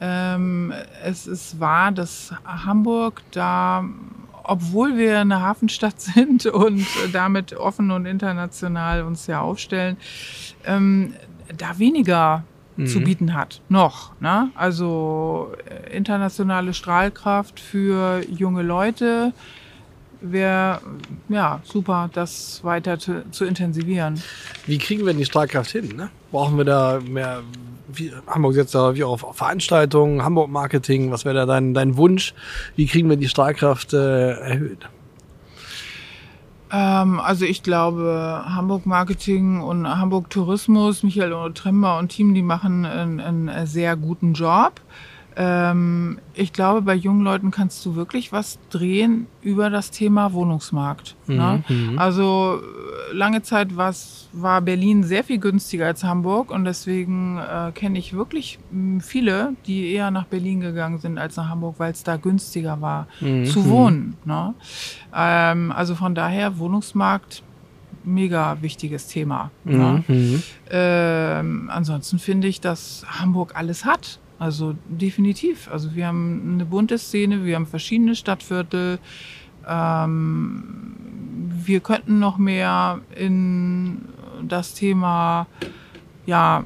[0.00, 0.72] Ähm,
[1.04, 3.84] es ist wahr, dass Hamburg da,
[4.42, 9.96] obwohl wir eine Hafenstadt sind und damit offen und international uns ja aufstellen,
[10.64, 11.14] ähm,
[11.56, 12.44] da weniger
[12.76, 12.86] mhm.
[12.86, 13.60] zu bieten hat.
[13.68, 14.12] Noch.
[14.20, 14.50] Ne?
[14.54, 19.32] Also äh, internationale Strahlkraft für junge Leute
[20.20, 20.80] wäre
[21.28, 24.20] ja super, das weiter zu, zu, intensivieren.
[24.66, 25.96] Wie kriegen wir denn die Strahlkraft hin?
[25.96, 26.10] Ne?
[26.30, 27.42] Brauchen wir da mehr?
[27.90, 31.10] Wie, Hamburg setzt da wie auf Veranstaltungen, Hamburg Marketing.
[31.10, 32.34] Was wäre da dein, dein Wunsch?
[32.76, 34.86] Wie kriegen wir die Strahlkraft äh, erhöht?
[36.70, 42.84] Ähm, also ich glaube, Hamburg Marketing und Hamburg Tourismus, Michael Tremmer und Team, die machen
[42.84, 44.80] einen, einen sehr guten Job.
[45.40, 51.14] Ähm, ich glaube, bei jungen Leuten kannst du wirklich was drehen über das Thema Wohnungsmarkt.
[51.28, 51.62] Ne?
[51.68, 51.94] Mhm.
[51.94, 52.00] Ne?
[52.00, 52.60] Also
[53.12, 58.58] lange Zeit war Berlin sehr viel günstiger als Hamburg und deswegen äh, kenne ich wirklich
[58.72, 62.80] hm, viele, die eher nach Berlin gegangen sind als nach Hamburg, weil es da günstiger
[62.80, 63.44] war mhm.
[63.44, 64.16] zu wohnen.
[64.24, 64.54] Ne?
[65.14, 67.44] Ähm, also von daher Wohnungsmarkt
[68.02, 69.52] mega wichtiges Thema.
[69.62, 70.02] Ne?
[70.08, 70.14] Mhm.
[70.14, 70.42] Ne?
[70.70, 74.18] Ähm, ansonsten finde ich, dass Hamburg alles hat.
[74.38, 75.68] Also definitiv.
[75.70, 78.98] Also wir haben eine bunte Szene, wir haben verschiedene Stadtviertel.
[79.68, 80.94] Ähm,
[81.64, 84.02] wir könnten noch mehr in
[84.46, 85.46] das Thema
[86.26, 86.64] ja,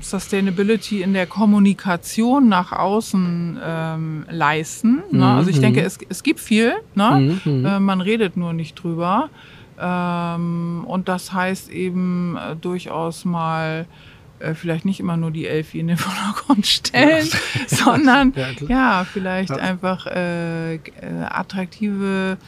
[0.00, 5.02] Sustainability in der Kommunikation nach außen ähm, leisten.
[5.10, 5.26] Ne?
[5.26, 5.86] Also ich denke, mhm.
[5.86, 6.74] es, es gibt viel.
[6.94, 7.38] Ne?
[7.44, 7.64] Mhm.
[7.64, 9.30] Äh, man redet nur nicht drüber.
[9.78, 13.86] Ähm, und das heißt eben äh, durchaus mal
[14.38, 17.68] äh, vielleicht nicht immer nur die Elfi in den Vordergrund stellen, ja.
[17.68, 20.80] sondern ja, ja vielleicht einfach äh, äh
[21.28, 22.38] attraktive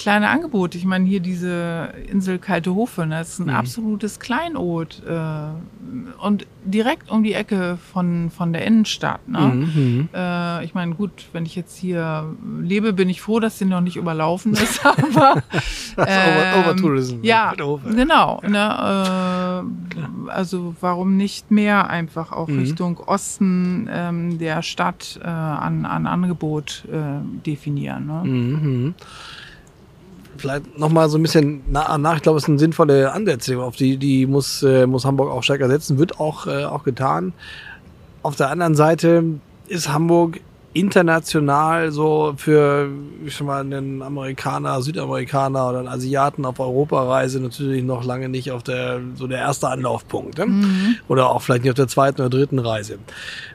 [0.00, 0.78] kleine Angebote.
[0.78, 3.50] Ich meine, hier diese Insel Kalte Hofe, ne, das ist ein mhm.
[3.50, 9.28] absolutes Kleinod äh, und direkt um die Ecke von, von der Innenstadt.
[9.28, 9.40] Ne?
[9.40, 10.08] Mhm.
[10.14, 13.82] Äh, ich meine, gut, wenn ich jetzt hier lebe, bin ich froh, dass sie noch
[13.82, 15.42] nicht überlaufen ist, aber
[15.98, 17.18] ähm, Overtourism.
[17.22, 18.40] Ja, genau.
[18.48, 19.64] Ne,
[20.26, 22.60] äh, also warum nicht mehr einfach auch mhm.
[22.60, 28.06] Richtung Osten ähm, der Stadt äh, an, an Angebot äh, definieren.
[28.06, 28.94] Ne?
[30.36, 32.16] Vielleicht nochmal so ein bisschen nach, nach.
[32.16, 35.68] Ich glaube, es eine sinnvolle Ansätze, auf die, die muss, äh, muss Hamburg auch stärker
[35.68, 37.32] setzen, wird auch, äh, auch getan.
[38.22, 39.24] Auf der anderen Seite
[39.68, 40.40] ist Hamburg
[40.72, 42.88] international so für
[43.26, 48.52] ich sag mal einen Amerikaner, Südamerikaner oder einen Asiaten auf Europareise natürlich noch lange nicht
[48.52, 50.46] auf der so der erste Anlaufpunkt ne?
[50.46, 50.96] mhm.
[51.08, 52.98] oder auch vielleicht nicht auf der zweiten oder dritten Reise.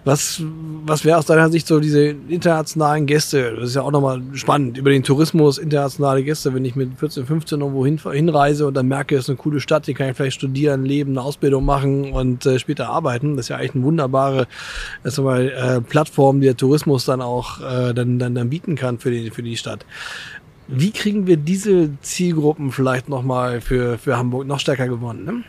[0.04, 0.42] Was
[0.86, 3.56] was wäre aus deiner Sicht so diese internationalen Gäste?
[3.56, 6.54] Das ist ja auch nochmal spannend über den Tourismus internationale Gäste.
[6.54, 9.62] Wenn ich mit 14, 15 irgendwo hin, hinreise und dann merke, es ist eine coole
[9.62, 13.38] Stadt, die kann ich vielleicht studieren, leben, eine Ausbildung machen und äh, später arbeiten.
[13.38, 14.48] Das ist ja eigentlich eine wunderbare
[15.04, 19.00] sag mal, äh, Plattform, die der Tourismus dann auch äh, dann, dann, dann bieten kann
[19.00, 19.86] für die, für die Stadt.
[20.68, 25.24] Wie kriegen wir diese Zielgruppen vielleicht nochmal für, für Hamburg noch stärker gewonnen?
[25.24, 25.44] Ne?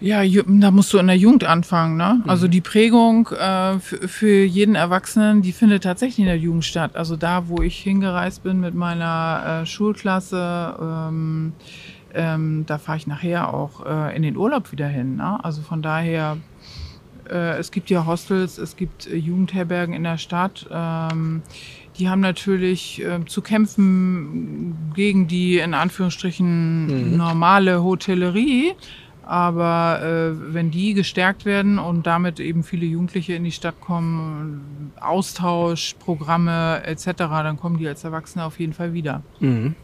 [0.00, 1.96] Ja, da musst du in der Jugend anfangen.
[1.96, 2.20] Ne?
[2.22, 2.30] Mhm.
[2.30, 6.96] Also die Prägung äh, für jeden Erwachsenen, die findet tatsächlich in der Jugend statt.
[6.96, 11.52] Also da, wo ich hingereist bin mit meiner äh, Schulklasse, ähm,
[12.14, 15.16] ähm, da fahre ich nachher auch äh, in den Urlaub wieder hin.
[15.16, 15.42] Ne?
[15.42, 16.36] Also von daher
[17.30, 20.66] äh, es gibt ja Hostels, es gibt äh, Jugendherbergen in der Stadt.
[20.70, 21.42] Ähm,
[21.98, 27.16] die haben natürlich äh, zu kämpfen gegen die in Anführungsstrichen mhm.
[27.16, 28.74] normale Hotellerie.
[29.24, 34.92] Aber äh, wenn die gestärkt werden und damit eben viele Jugendliche in die Stadt kommen,
[35.00, 39.22] Austausch, Programme etc., dann kommen die als Erwachsene auf jeden Fall wieder.
[39.40, 39.74] Mhm.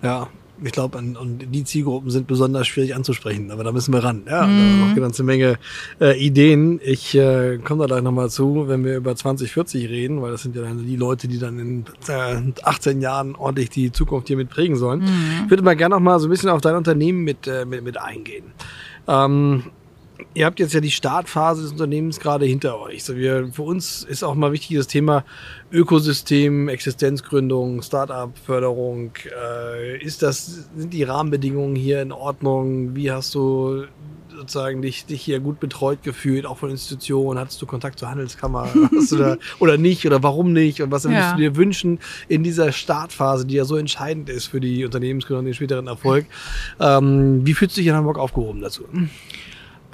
[0.00, 0.28] Ja,
[0.62, 4.22] ich glaube, und die Zielgruppen sind besonders schwierig anzusprechen, aber da müssen wir ran.
[4.28, 4.80] Ja, mhm.
[4.80, 5.58] noch eine ganze Menge
[6.00, 6.80] äh, Ideen.
[6.82, 10.54] Ich äh, komme da gleich nochmal zu, wenn wir über 2040 reden, weil das sind
[10.54, 14.48] ja dann die Leute, die dann in äh, 18 Jahren ordentlich die Zukunft hier mit
[14.48, 15.00] prägen sollen.
[15.00, 15.44] Mhm.
[15.44, 17.82] Ich würde mal gerne noch mal so ein bisschen auf dein Unternehmen mit, äh, mit,
[17.82, 18.44] mit eingehen.
[19.08, 19.64] Ähm,
[20.34, 23.04] Ihr habt jetzt ja die Startphase des Unternehmens gerade hinter euch.
[23.04, 25.24] So wir, für uns ist auch mal wichtig das Thema
[25.72, 29.12] Ökosystem, Existenzgründung, Startup-Förderung.
[29.26, 32.94] Äh, ist das, sind die Rahmenbedingungen hier in Ordnung?
[32.94, 33.84] Wie hast du
[34.36, 37.38] sozusagen dich, dich hier gut betreut gefühlt, auch von Institutionen?
[37.38, 38.68] Hattest du Kontakt zur Handelskammer?
[39.14, 40.06] Da, oder nicht?
[40.06, 40.82] Oder warum nicht?
[40.82, 44.60] Und was würdest du dir wünschen in dieser Startphase, die ja so entscheidend ist für
[44.60, 46.26] die Unternehmensgründung und den späteren Erfolg?
[46.80, 48.84] Ähm, wie fühlst du dich in Hamburg aufgehoben dazu?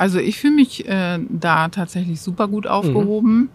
[0.01, 3.37] Also ich fühle mich äh, da tatsächlich super gut aufgehoben.
[3.37, 3.49] Mhm.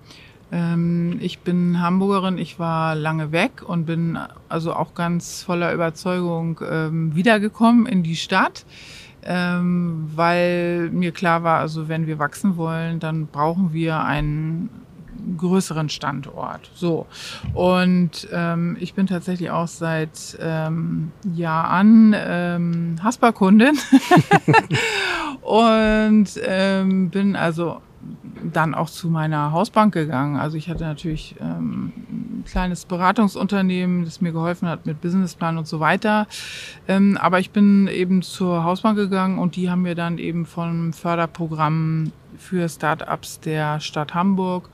[0.52, 6.62] Ähm, ich bin Hamburgerin, ich war lange weg und bin also auch ganz voller Überzeugung
[6.70, 8.64] ähm, wiedergekommen in die Stadt.
[9.24, 14.70] Ähm, weil mir klar war, also wenn wir wachsen wollen, dann brauchen wir einen
[15.38, 16.70] größeren Standort.
[16.76, 17.06] So.
[17.54, 23.78] Und ähm, ich bin tatsächlich auch seit ähm, Jahr an ähm, Haspa-Kundin
[25.42, 27.82] und ähm, bin also
[28.44, 30.36] dann auch zu meiner Hausbank gegangen.
[30.36, 35.68] Also ich hatte natürlich ähm, ein kleines Beratungsunternehmen, das mir geholfen hat mit Businessplan und
[35.68, 36.28] so weiter.
[36.88, 40.94] Ähm, aber ich bin eben zur Hausbank gegangen und die haben mir dann eben vom
[40.94, 44.70] Förderprogramm für Startups der Stadt Hamburg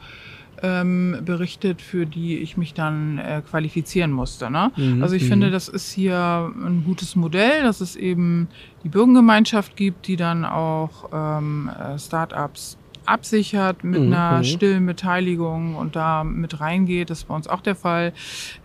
[0.63, 4.49] ähm, berichtet, für die ich mich dann äh, qualifizieren musste.
[4.49, 4.71] Ne?
[4.75, 5.01] Mhm.
[5.01, 5.27] Also ich mhm.
[5.27, 8.47] finde, das ist hier ein gutes Modell, dass es eben
[8.83, 14.13] die Bürgergemeinschaft gibt, die dann auch ähm, äh, Startups absichert mit mhm.
[14.13, 17.09] einer stillen Beteiligung und da mit reingeht.
[17.09, 18.13] Das ist bei uns auch der Fall.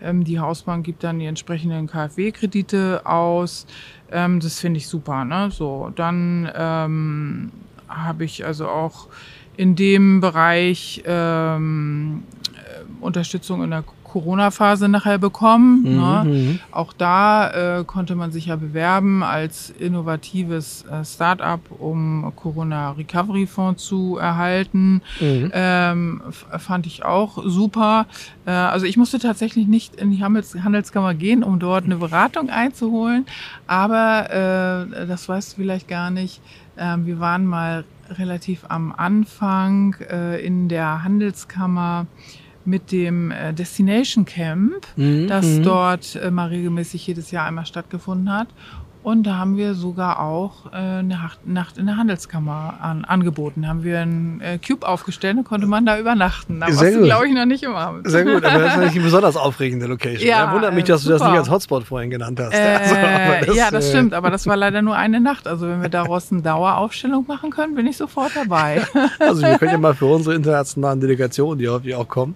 [0.01, 3.65] Ähm, die Hausbank gibt dann die entsprechenden KfW-Kredite aus.
[4.11, 5.25] Ähm, das finde ich super.
[5.25, 5.49] Ne?
[5.51, 7.51] So, dann ähm,
[7.87, 9.07] habe ich also auch
[9.57, 13.83] in dem Bereich ähm, äh, Unterstützung in der
[14.17, 15.83] Corona-Phase nachher bekommen.
[15.83, 15.95] Mhm.
[15.95, 16.59] Ne?
[16.71, 24.17] Auch da äh, konnte man sich ja bewerben als innovatives äh, Start-up, um Corona-Recovery-Fonds zu
[24.17, 25.01] erhalten.
[25.19, 25.51] Mhm.
[25.53, 26.21] Ähm,
[26.57, 28.07] fand ich auch super.
[28.47, 32.49] Äh, also ich musste tatsächlich nicht in die Handels Handelskammer gehen, um dort eine Beratung
[32.49, 33.27] einzuholen.
[33.67, 36.41] Aber äh, das weißt du vielleicht gar nicht.
[36.75, 42.07] Ähm, wir waren mal relativ am Anfang äh, in der Handelskammer
[42.67, 45.27] mit dem äh, Destination Camp, mhm.
[45.27, 45.63] das mhm.
[45.63, 48.49] dort äh, mal regelmäßig jedes Jahr einmal stattgefunden hat.
[49.07, 53.61] Und da haben wir sogar auch äh, eine Nacht in der Handelskammer an, angeboten.
[53.61, 56.59] Da haben wir einen äh, Cube aufgestellt und konnte man da übernachten.
[56.59, 58.01] Da warst glaube ich, noch nicht immer.
[58.03, 60.27] Sehr gut, aber das ist natürlich eine besonders aufregende Location.
[60.27, 61.19] Ja, ja wundert mich, dass super.
[61.19, 62.53] du das nicht als Hotspot vorhin genannt hast.
[62.53, 62.57] Äh,
[63.37, 65.47] also, das, ja, das äh, stimmt, aber das war leider nur eine Nacht.
[65.47, 68.81] Also wenn wir daraus eine Daueraufstellung machen können, bin ich sofort dabei.
[69.19, 72.35] also wir können ja mal für unsere internationalen Delegationen, die hoffentlich auch kommen,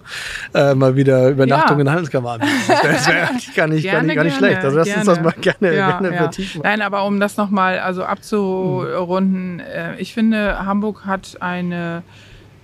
[0.53, 1.81] äh, mal wieder Übernachtung ja.
[1.81, 2.53] in der Handelskammer anbieten.
[2.69, 4.63] Das wäre wär gar, nicht, gerne, gar, nicht, gar nicht schlecht.
[4.63, 6.60] Also lass uns das mal gerne, ja, gerne vertiefen.
[6.63, 12.03] Nein, aber um das nochmal also abzurunden, äh, ich finde, Hamburg hat eine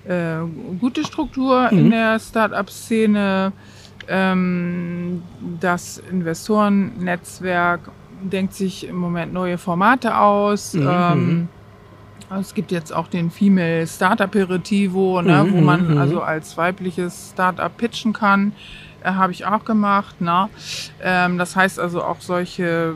[0.07, 0.37] äh,
[0.79, 1.77] gute Struktur mhm.
[1.77, 3.51] in der Start-up-Szene.
[4.07, 5.21] Ähm,
[5.59, 10.73] das Investorennetzwerk denkt sich im Moment neue Formate aus.
[10.73, 10.87] Mhm.
[10.89, 12.37] Ähm, mhm.
[12.39, 15.97] es gibt jetzt auch den Female Startup Aperitivo, ne, mhm, wo man mhm.
[15.97, 18.53] also als weibliches Startup pitchen kann.
[19.03, 20.21] Äh, Habe ich auch gemacht.
[20.21, 20.49] Ne?
[21.01, 22.95] Ähm, das heißt also auch solche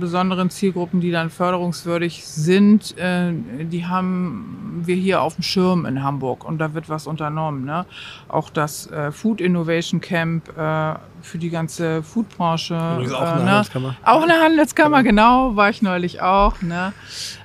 [0.00, 3.32] besonderen Zielgruppen, die dann förderungswürdig sind, äh,
[3.64, 7.64] die haben wir hier auf dem Schirm in Hamburg und da wird was unternommen.
[7.64, 7.86] Ne?
[8.28, 10.94] Auch das äh, Food Innovation Camp äh,
[11.26, 12.76] für die ganze Foodbranche.
[12.76, 13.50] Auch eine ne?
[13.50, 13.96] Handelskammer.
[14.04, 16.62] Auch eine Handelskammer, genau, war ich neulich auch.
[16.62, 16.92] Ne?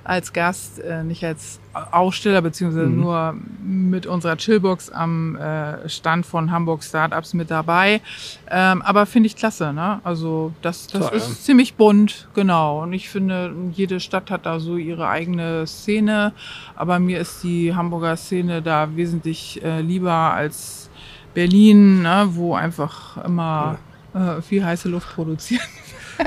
[0.03, 2.99] Als Gast, äh, nicht als Aussteller, beziehungsweise mhm.
[2.99, 8.01] nur mit unserer Chillbox am äh, Stand von Hamburg Startups mit dabei.
[8.49, 10.01] Ähm, aber finde ich klasse, ne?
[10.03, 12.83] Also das, das Toll, ist ziemlich bunt, genau.
[12.83, 16.33] Und ich finde, jede Stadt hat da so ihre eigene Szene.
[16.75, 20.90] Aber mir ist die Hamburger Szene da wesentlich äh, lieber als
[21.33, 22.27] Berlin, ne?
[22.31, 23.79] wo einfach immer
[24.13, 24.37] ja.
[24.37, 25.63] äh, viel heiße Luft produzieren.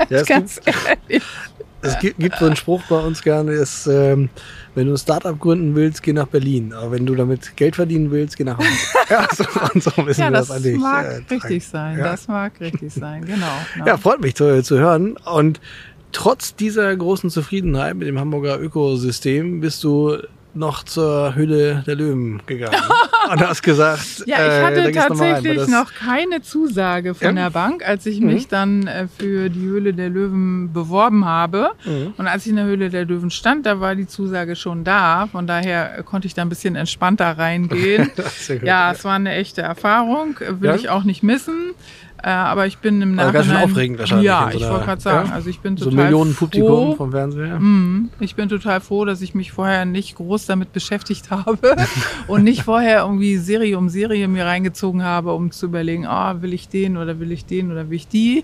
[0.09, 0.77] Ja, es, Ganz gibt,
[1.09, 1.23] ehrlich.
[1.81, 4.29] es gibt, gibt so einen Spruch bei uns gerne, ist ähm,
[4.73, 6.73] wenn du ein Startup gründen willst, geh nach Berlin.
[6.73, 8.77] Aber wenn du damit Geld verdienen willst, geh nach Hamburg.
[9.09, 10.77] ja, so, und so wissen ja, wir das, das eigentlich.
[10.77, 11.97] mag äh, richtig sein.
[11.97, 12.03] Ja.
[12.03, 13.47] Das mag richtig sein, genau.
[13.73, 13.85] genau.
[13.87, 15.15] Ja, freut mich zu, zu hören.
[15.17, 15.61] Und
[16.11, 20.17] trotz dieser großen Zufriedenheit mit dem Hamburger Ökosystem bist du
[20.55, 22.75] noch zur Höhle der Löwen gegangen
[23.31, 27.43] und hast gesagt, ja, ich hatte äh, tatsächlich noch, noch, keine Zusage von ja?
[27.43, 28.27] der Bank, als ich mhm.
[28.27, 31.71] mich dann äh, für die Höhle der Löwen beworben habe.
[31.85, 32.13] Mhm.
[32.17, 35.27] Und als ich in der Höhle der Löwen stand, da war die Zusage schon da.
[35.31, 38.11] Von daher konnte ich da ein bisschen entspannter reingehen.
[38.63, 40.75] ja, es war eine echte Erfahrung, will ja?
[40.75, 41.73] ich auch nicht missen.
[42.23, 43.35] Äh, aber ich bin im Nachhinein...
[43.35, 44.25] Also ganz schön aufregend wahrscheinlich.
[44.25, 45.35] Ja, ich wollte gerade sagen, ja?
[45.35, 47.59] also ich bin total So Millionen Publikum vom Fernseher.
[47.59, 51.75] Mm, ich bin total froh, dass ich mich vorher nicht groß damit beschäftigt habe
[52.27, 56.53] und nicht vorher irgendwie Serie um Serie mir reingezogen habe, um zu überlegen, ah, will
[56.53, 58.43] ich den oder will ich den oder will ich die,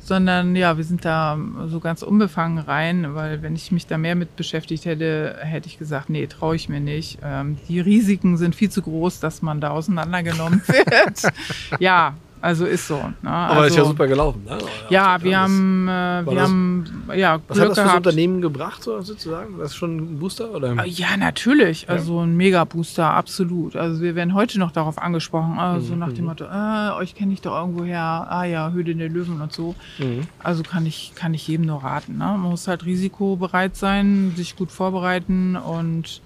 [0.00, 4.14] sondern ja, wir sind da so ganz unbefangen rein, weil wenn ich mich da mehr
[4.14, 7.18] mit beschäftigt hätte, hätte ich gesagt, nee, traue ich mir nicht.
[7.22, 11.32] Ähm, die Risiken sind viel zu groß, dass man da auseinandergenommen wird.
[11.78, 12.96] ja, also ist so.
[13.22, 13.30] Ne?
[13.30, 14.44] Aber also, ist ja super gelaufen.
[14.44, 14.58] Ne?
[14.90, 18.82] Ja, wir haben, äh, wir das, haben, ja, Was Glück hat das für Unternehmen gebracht,
[18.82, 19.58] sozusagen?
[19.58, 20.50] Das ist schon ein Booster?
[20.52, 20.76] Oder?
[20.84, 21.82] Äh, ja, natürlich.
[21.82, 21.88] Ja.
[21.90, 23.76] Also ein Mega-Booster, absolut.
[23.76, 25.98] Also wir werden heute noch darauf angesprochen, also mhm.
[25.98, 26.24] nach dem mhm.
[26.26, 29.74] Motto, äh, euch kenne ich doch irgendwo her, ah ja, Höhle der Löwen und so.
[29.98, 30.26] Mhm.
[30.42, 32.18] Also kann ich, kann ich jedem nur raten.
[32.18, 32.24] Ne?
[32.24, 36.20] Man muss halt risikobereit sein, sich gut vorbereiten und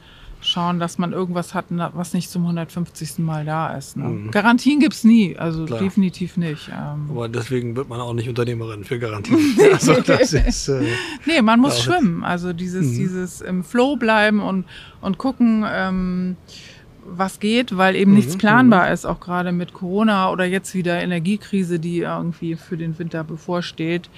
[0.45, 3.19] schauen, dass man irgendwas hat, was nicht zum 150.
[3.19, 3.97] Mal da ist.
[3.97, 4.05] Ne?
[4.05, 4.31] Mhm.
[4.31, 5.81] Garantien gibt es nie, also Klar.
[5.81, 6.69] definitiv nicht.
[6.69, 7.07] Ähm.
[7.11, 9.39] Aber deswegen wird man auch nicht Unternehmerin für Garantien.
[9.73, 10.83] also das ist, äh,
[11.27, 12.25] nee, man muss schwimmen.
[12.25, 12.97] Also dieses, mhm.
[12.97, 14.65] dieses im Flow bleiben und,
[15.01, 16.37] und gucken, ähm,
[17.05, 18.19] was geht, weil eben mhm.
[18.19, 18.95] nichts planbar mhm.
[18.95, 24.09] ist, auch gerade mit Corona oder jetzt wieder Energiekrise, die irgendwie für den Winter bevorsteht.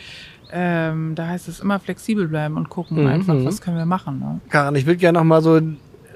[0.52, 3.08] Ähm, da heißt es immer flexibel bleiben und gucken mhm.
[3.08, 4.20] einfach, was können wir machen.
[4.20, 4.40] Ne?
[4.50, 5.60] Karin, ich würde gerne noch mal so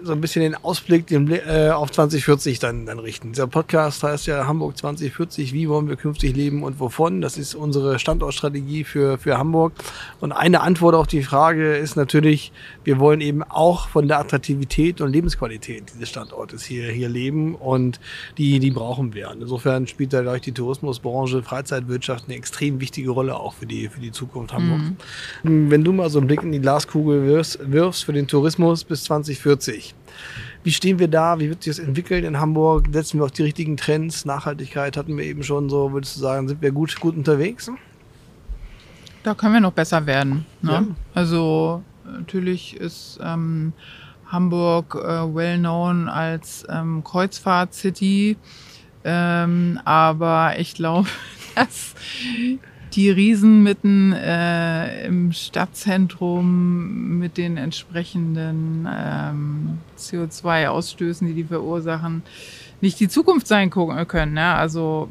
[0.03, 3.33] so ein bisschen den Ausblick den, äh, auf 2040 dann, dann richten.
[3.33, 7.21] Dieser Podcast heißt ja Hamburg 2040, wie wollen wir künftig leben und wovon?
[7.21, 9.73] Das ist unsere Standortstrategie für, für Hamburg.
[10.21, 12.53] Und eine Antwort auf die Frage ist natürlich,
[12.85, 18.01] wir wollen eben auch von der Attraktivität und Lebensqualität dieses Standortes hier, hier leben und
[18.37, 19.31] die, die brauchen wir.
[19.31, 23.89] Und insofern spielt da gleich die Tourismusbranche, Freizeitwirtschaft eine extrem wichtige Rolle auch für die,
[23.89, 24.93] für die Zukunft Hamburgs.
[25.43, 25.71] Mhm.
[25.71, 29.05] Wenn du mal so einen Blick in die Glaskugel wirfst, wirfst für den Tourismus bis
[29.05, 29.88] 2040,
[30.65, 31.39] wie stehen wir da?
[31.39, 32.87] Wie wird sich das entwickeln in Hamburg?
[32.93, 34.25] Setzen wir auf die richtigen Trends?
[34.25, 37.71] Nachhaltigkeit hatten wir eben schon so, würdest du sagen, sind wir gut, gut unterwegs?
[39.23, 40.47] Da können wir noch besser werden.
[40.63, 40.73] Ne?
[40.73, 40.85] Ja.
[41.15, 43.73] Also natürlich ist ähm,
[44.27, 48.37] Hamburg äh, well known als ähm, Kreuzfahrt-City.
[49.05, 51.09] Ähm, aber ich glaube,
[51.55, 51.95] dass
[52.99, 62.25] die Riesen mitten äh, im Stadtzentrum mit den entsprechenden ähm, CO2-Ausstößen, die die verursachen,
[62.81, 64.33] nicht die Zukunft sein können.
[64.33, 64.53] Ne?
[64.53, 65.09] Also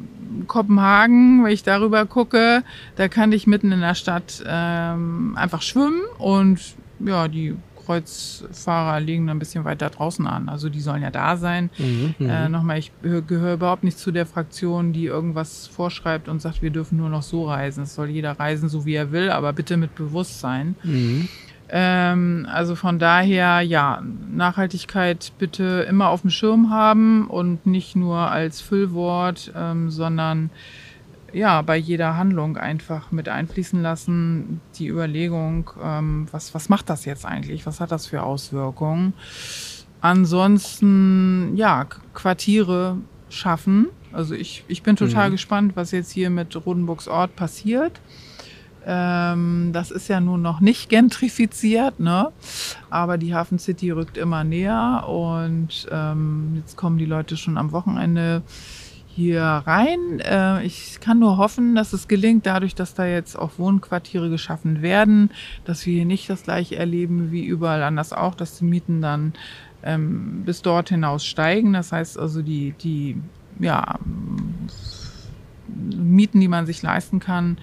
[0.48, 2.62] Kopenhagen, wenn ich darüber gucke,
[2.96, 6.60] da kann ich mitten in der Stadt ähm, einfach schwimmen und
[7.00, 7.56] ja, die
[7.88, 10.50] Kreuzfahrer liegen ein bisschen weiter draußen an.
[10.50, 11.70] Also die sollen ja da sein.
[11.78, 16.42] Mhm, mhm, äh, Nochmal, ich gehöre überhaupt nicht zu der Fraktion, die irgendwas vorschreibt und
[16.42, 17.84] sagt, wir dürfen nur noch so reisen.
[17.84, 20.76] Es soll jeder reisen, so wie er will, aber bitte mit Bewusstsein.
[20.84, 21.28] Mhm.
[21.70, 28.18] Ähm, also von daher, ja, Nachhaltigkeit bitte immer auf dem Schirm haben und nicht nur
[28.18, 30.50] als Füllwort, ähm, sondern
[31.38, 37.04] ja, bei jeder Handlung einfach mit einfließen lassen, die Überlegung, ähm, was, was macht das
[37.04, 37.64] jetzt eigentlich?
[37.64, 39.14] Was hat das für Auswirkungen?
[40.00, 42.98] Ansonsten, ja, Quartiere
[43.30, 45.32] schaffen, Also ich, ich bin total mhm.
[45.32, 48.00] gespannt, was jetzt hier mit Rodenburgs Ort passiert.
[48.86, 52.32] Ähm, das ist ja nun noch nicht gentrifiziert, ne?
[52.88, 57.72] aber die Hafen City rückt immer näher und ähm, jetzt kommen die Leute schon am
[57.72, 58.42] Wochenende
[59.18, 60.20] hier rein.
[60.20, 64.80] Äh, ich kann nur hoffen, dass es gelingt, dadurch, dass da jetzt auch Wohnquartiere geschaffen
[64.80, 65.30] werden,
[65.64, 69.32] dass wir hier nicht das gleiche erleben wie überall anders auch, dass die Mieten dann
[69.82, 71.72] ähm, bis dort hinaus steigen.
[71.72, 73.20] Das heißt also, die, die
[73.58, 73.98] ja,
[75.66, 77.58] Mieten, die man sich leisten kann,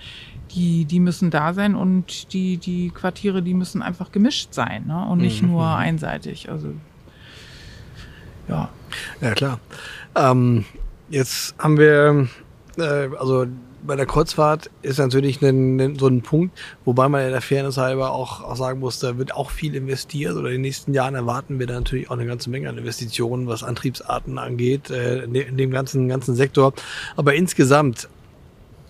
[0.52, 5.06] die, die müssen da sein und die, die Quartiere, die müssen einfach gemischt sein ne?
[5.06, 5.52] und nicht mhm.
[5.52, 5.76] nur mhm.
[5.76, 6.50] einseitig.
[6.50, 6.74] Also
[8.50, 8.70] ja.
[9.22, 9.60] Ja, klar.
[10.16, 10.66] Ähm,
[11.10, 12.28] jetzt haben wir,
[12.78, 13.46] äh, also
[13.86, 18.12] bei der Kreuzfahrt ist natürlich ein, so ein Punkt, wobei man in der Fairness halber
[18.12, 21.60] auch, auch sagen muss, da wird auch viel investiert oder in den nächsten Jahren erwarten
[21.60, 25.72] wir da natürlich auch eine ganze Menge an Investitionen, was Antriebsarten angeht, äh, in dem
[25.72, 26.74] ganzen, ganzen Sektor.
[27.16, 28.10] Aber insgesamt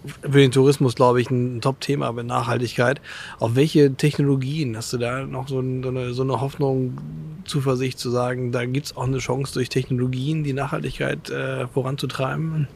[0.08, 3.02] für den Tourismus, glaube ich, ein Top-Thema mit Nachhaltigkeit.
[3.40, 6.98] Auf welche Technologien hast du da noch so, eine, so eine Hoffnung,
[7.46, 12.68] Zuversicht zu sagen, da gibt es auch eine Chance durch Technologien die Nachhaltigkeit äh, voranzutreiben?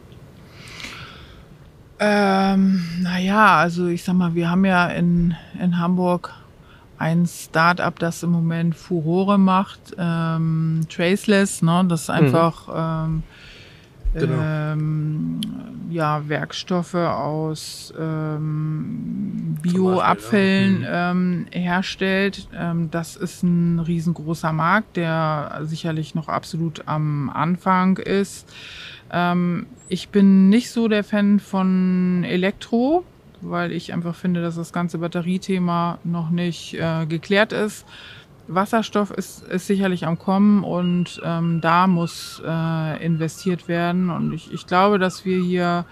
[2.00, 6.34] Ähm, naja, also ich sag mal, wir haben ja in, in Hamburg
[6.98, 11.86] ein Start-up, das im Moment Furore macht, ähm, Traceless, ne?
[11.88, 13.14] Das ist einfach mhm.
[13.16, 13.24] ähm,
[14.14, 14.41] Genau.
[14.41, 15.39] Ähm,
[15.89, 21.12] ja, Werkstoffe aus ähm, Bioabfällen ja.
[21.12, 22.47] ähm, herstellt.
[22.55, 28.47] Ähm, das ist ein riesengroßer Markt, der sicherlich noch absolut am Anfang ist.
[29.12, 33.03] Ähm, ich bin nicht so der Fan von Elektro,
[33.41, 37.86] weil ich einfach finde, dass das ganze Batteriethema noch nicht äh, geklärt ist.
[38.50, 44.10] Wasserstoff ist, ist sicherlich am Kommen und ähm, da muss äh, investiert werden.
[44.10, 45.86] Und ich, ich glaube, dass wir hier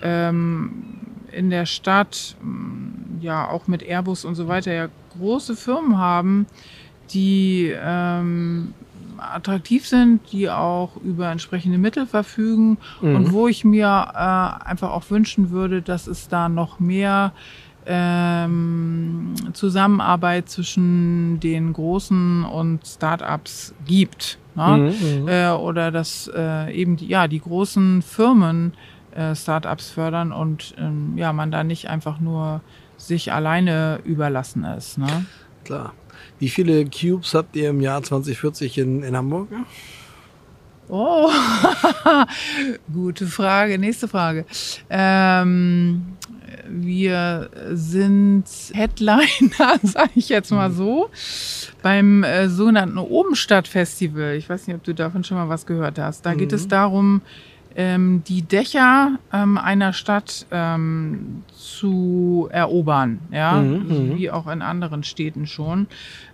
[0.00, 0.84] ähm,
[1.32, 4.88] in der Stadt, mm, ja auch mit Airbus und so weiter, ja
[5.18, 6.46] große Firmen haben,
[7.12, 8.72] die ähm,
[9.18, 13.16] attraktiv sind, die auch über entsprechende Mittel verfügen mhm.
[13.16, 17.32] und wo ich mir äh, einfach auch wünschen würde, dass es da noch mehr
[17.86, 24.38] ähm, Zusammenarbeit zwischen den großen und Startups gibt.
[24.54, 24.94] Ne?
[25.00, 28.74] Mhm, mhm, äh, oder dass äh, eben die, ja, die großen Firmen
[29.14, 32.60] äh, Startups fördern und ähm, ja, man da nicht einfach nur
[32.96, 34.98] sich alleine überlassen ist.
[34.98, 35.26] Ne?
[35.64, 35.94] Klar.
[36.38, 39.48] Wie viele Cubes habt ihr im Jahr 2040 in, in Hamburg?
[40.88, 41.30] Oh,
[42.92, 43.78] gute Frage.
[43.78, 44.44] Nächste Frage.
[44.88, 46.16] Ähm,
[46.68, 51.10] wir sind Headliner, sage ich jetzt mal so,
[51.82, 54.34] beim äh, sogenannten Obenstadt-Festival.
[54.34, 56.26] Ich weiß nicht, ob du davon schon mal was gehört hast.
[56.26, 56.38] Da mhm.
[56.38, 56.70] geht es mhm.
[56.70, 57.22] darum,
[57.76, 64.62] ähm, die Dächer ähm, einer Stadt ähm, zu erobern, ja, mhm, mhm, wie auch in
[64.62, 65.86] anderen Städten schon.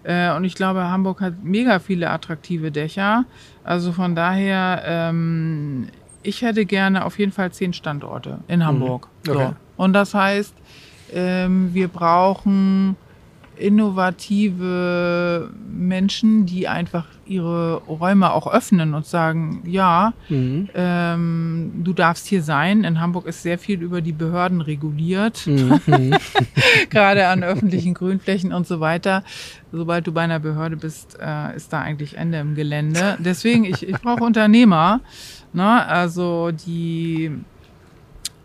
[0.03, 3.25] Äh, und ich glaube, Hamburg hat mega viele attraktive Dächer.
[3.65, 5.89] Also von daher, ähm,
[6.23, 8.67] ich hätte gerne auf jeden Fall zehn Standorte in mhm.
[8.67, 9.09] Hamburg.
[9.27, 9.33] Mhm.
[9.33, 9.47] Okay.
[9.49, 9.66] So.
[9.77, 10.55] Und das heißt,
[11.13, 12.97] ähm, wir brauchen
[13.59, 20.69] innovative Menschen, die einfach ihre Räume auch öffnen und sagen, ja, mhm.
[20.75, 22.85] ähm, du darfst hier sein.
[22.85, 25.81] In Hamburg ist sehr viel über die Behörden reguliert, mhm.
[26.91, 29.25] gerade an öffentlichen Grünflächen und so weiter.
[29.73, 33.17] Sobald du bei einer Behörde bist, äh, ist da eigentlich Ende im Gelände.
[33.19, 35.01] Deswegen, ich, ich brauche Unternehmer,
[35.53, 35.87] ne?
[35.87, 37.33] also die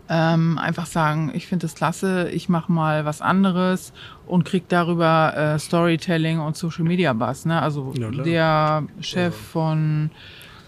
[0.08, 3.92] ähm, einfach sagen, ich finde es klasse, ich mache mal was anderes
[4.26, 7.44] und krieg darüber äh, Storytelling und Social Media Buzz.
[7.44, 7.60] Ne?
[7.60, 10.10] Also ja, der Chef von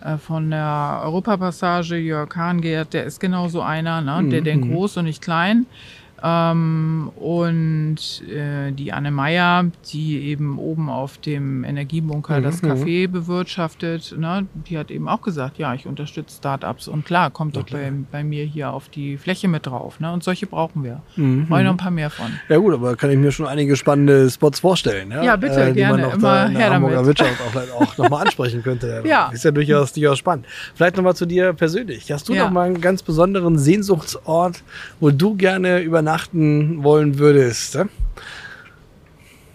[0.02, 4.28] äh, von der Europapassage, Jörg Hahngert, der ist genau so einer, ne?
[4.28, 4.44] der mhm.
[4.44, 4.72] denkt mhm.
[4.72, 5.66] groß und nicht klein.
[6.26, 12.44] Ähm, und äh, die Anne Meyer, die eben oben auf dem Energiebunker mhm.
[12.44, 12.62] das.
[12.62, 17.56] Café bewirtschaftet, ne, die hat eben auch gesagt, ja, ich unterstütze Startups und klar, kommt
[17.56, 20.00] ja, doch Bei, bei mir hier auf die Fläche mit drauf.
[20.00, 20.10] Ne?
[20.12, 21.02] Und solche brauchen wir.
[21.16, 21.50] Mhm.
[21.50, 22.26] Wollen noch ein paar mehr von.
[22.48, 25.10] Ja gut, aber kann ich mir schon einige spannende Spots vorstellen.
[25.10, 26.04] Ja, ja bitte, äh, die gerne.
[26.04, 27.08] Man auch immer in der Hamburger damit.
[27.08, 29.02] Wirtschaft auch, auch nochmal ansprechen könnte.
[29.06, 29.28] ja.
[29.30, 30.46] Ist ja durchaus, durchaus spannend.
[30.74, 32.10] Vielleicht nochmal zu dir persönlich.
[32.10, 32.44] Hast du ja.
[32.44, 34.62] noch mal einen ganz besonderen Sehnsuchtsort,
[35.00, 37.74] wo du gerne übernachten übernachten wollen würdest?
[37.76, 37.88] Ne?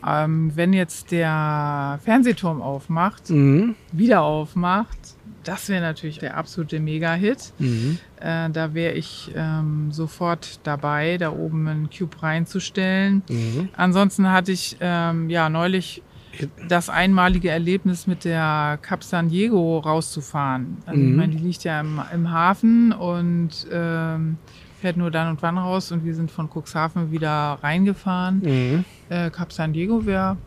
[0.05, 3.76] Ähm, wenn jetzt der Fernsehturm aufmacht, mhm.
[3.91, 4.97] wieder aufmacht,
[5.43, 7.53] das wäre natürlich der absolute Mega-Hit.
[7.60, 7.97] Mhm.
[8.20, 13.24] Äh, da wäre ich ähm, sofort dabei, da oben einen Cube reinzustellen.
[13.30, 13.70] Mhm.
[13.76, 16.03] Ansonsten hatte ich ähm, ja neulich
[16.70, 20.78] das einmalige Erlebnis mit der Cap San Diego rauszufahren.
[20.86, 21.10] Also mhm.
[21.10, 24.38] ich meine, die liegt ja im, im Hafen und ähm,
[24.80, 28.41] fährt nur dann und wann raus und wir sind von Cuxhaven wieder reingefahren.
[28.43, 28.86] Mhm.
[29.09, 30.38] Äh, Cap San Diego wäre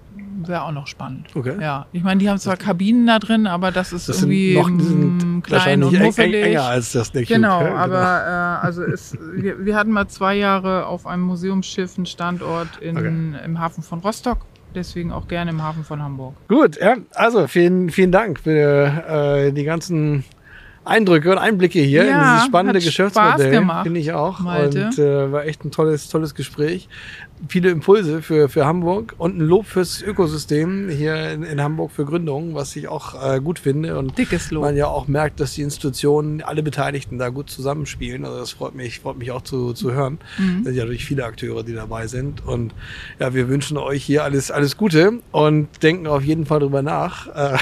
[0.46, 1.28] wäre auch noch spannend.
[1.34, 1.54] Okay.
[1.60, 4.66] Ja, ich meine, die haben zwar Kabinen da drin, aber das ist das irgendwie noch,
[4.66, 6.44] sind klein und muffelig.
[6.44, 8.02] enger als das der Genau, Cube, aber genau.
[8.02, 12.96] Äh, also ist, wir, wir, hatten mal zwei Jahre auf einem Museumsschiff einen Standort in,
[12.96, 13.44] okay.
[13.44, 14.38] im Hafen von Rostock.
[14.74, 16.34] Deswegen auch gerne im Hafen von Hamburg.
[16.48, 20.24] Gut, ja, also vielen, vielen Dank für äh, die ganzen
[20.84, 23.64] Eindrücke und Einblicke hier ja, in dieses spannende Geschäftsmodell.
[23.82, 24.40] Finde ich auch.
[24.40, 24.86] Malte.
[24.86, 26.88] Und äh, war echt ein tolles, tolles Gespräch.
[27.48, 32.04] Viele Impulse für, für Hamburg und ein Lob fürs Ökosystem hier in, in Hamburg für
[32.04, 33.98] Gründungen, was ich auch äh, gut finde.
[33.98, 34.62] Und Dickes Lob.
[34.62, 38.24] man ja auch merkt, dass die Institutionen, alle Beteiligten da gut zusammenspielen.
[38.24, 40.18] Also das freut mich, freut mich auch zu, zu hören.
[40.38, 40.58] Mhm.
[40.58, 42.44] Es sind ja durch viele Akteure, die dabei sind.
[42.46, 42.74] Und
[43.18, 47.28] ja, wir wünschen euch hier alles, alles Gute und denken auf jeden Fall drüber nach.
[47.28, 47.58] Äh,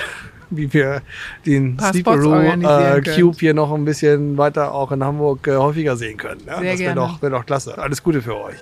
[0.50, 1.02] wie wir
[1.46, 6.16] den Sleeperoo äh, Cube hier noch ein bisschen weiter auch in Hamburg äh, häufiger sehen
[6.16, 6.42] können.
[6.46, 6.58] Ja?
[6.60, 7.78] Sehr das wäre doch, wär doch klasse.
[7.78, 8.56] Alles Gute für euch.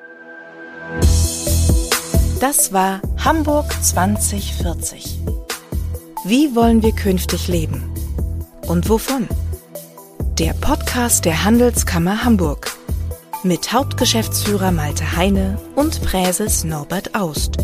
[2.40, 5.18] Das war Hamburg 2040.
[6.24, 7.82] Wie wollen wir künftig leben?
[8.66, 9.26] Und wovon?
[10.38, 12.70] Der Podcast der Handelskammer Hamburg
[13.44, 17.56] mit Hauptgeschäftsführer Malte Heine und Präses Norbert Aust.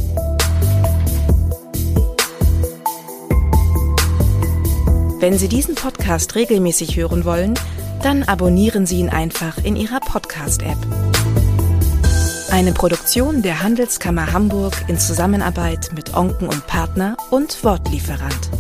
[5.25, 7.55] Wenn Sie diesen Podcast regelmäßig hören wollen,
[8.03, 10.77] dann abonnieren Sie ihn einfach in Ihrer Podcast-App.
[12.51, 18.51] Eine Produktion der Handelskammer Hamburg in Zusammenarbeit mit Onken und Partner und Wortlieferant.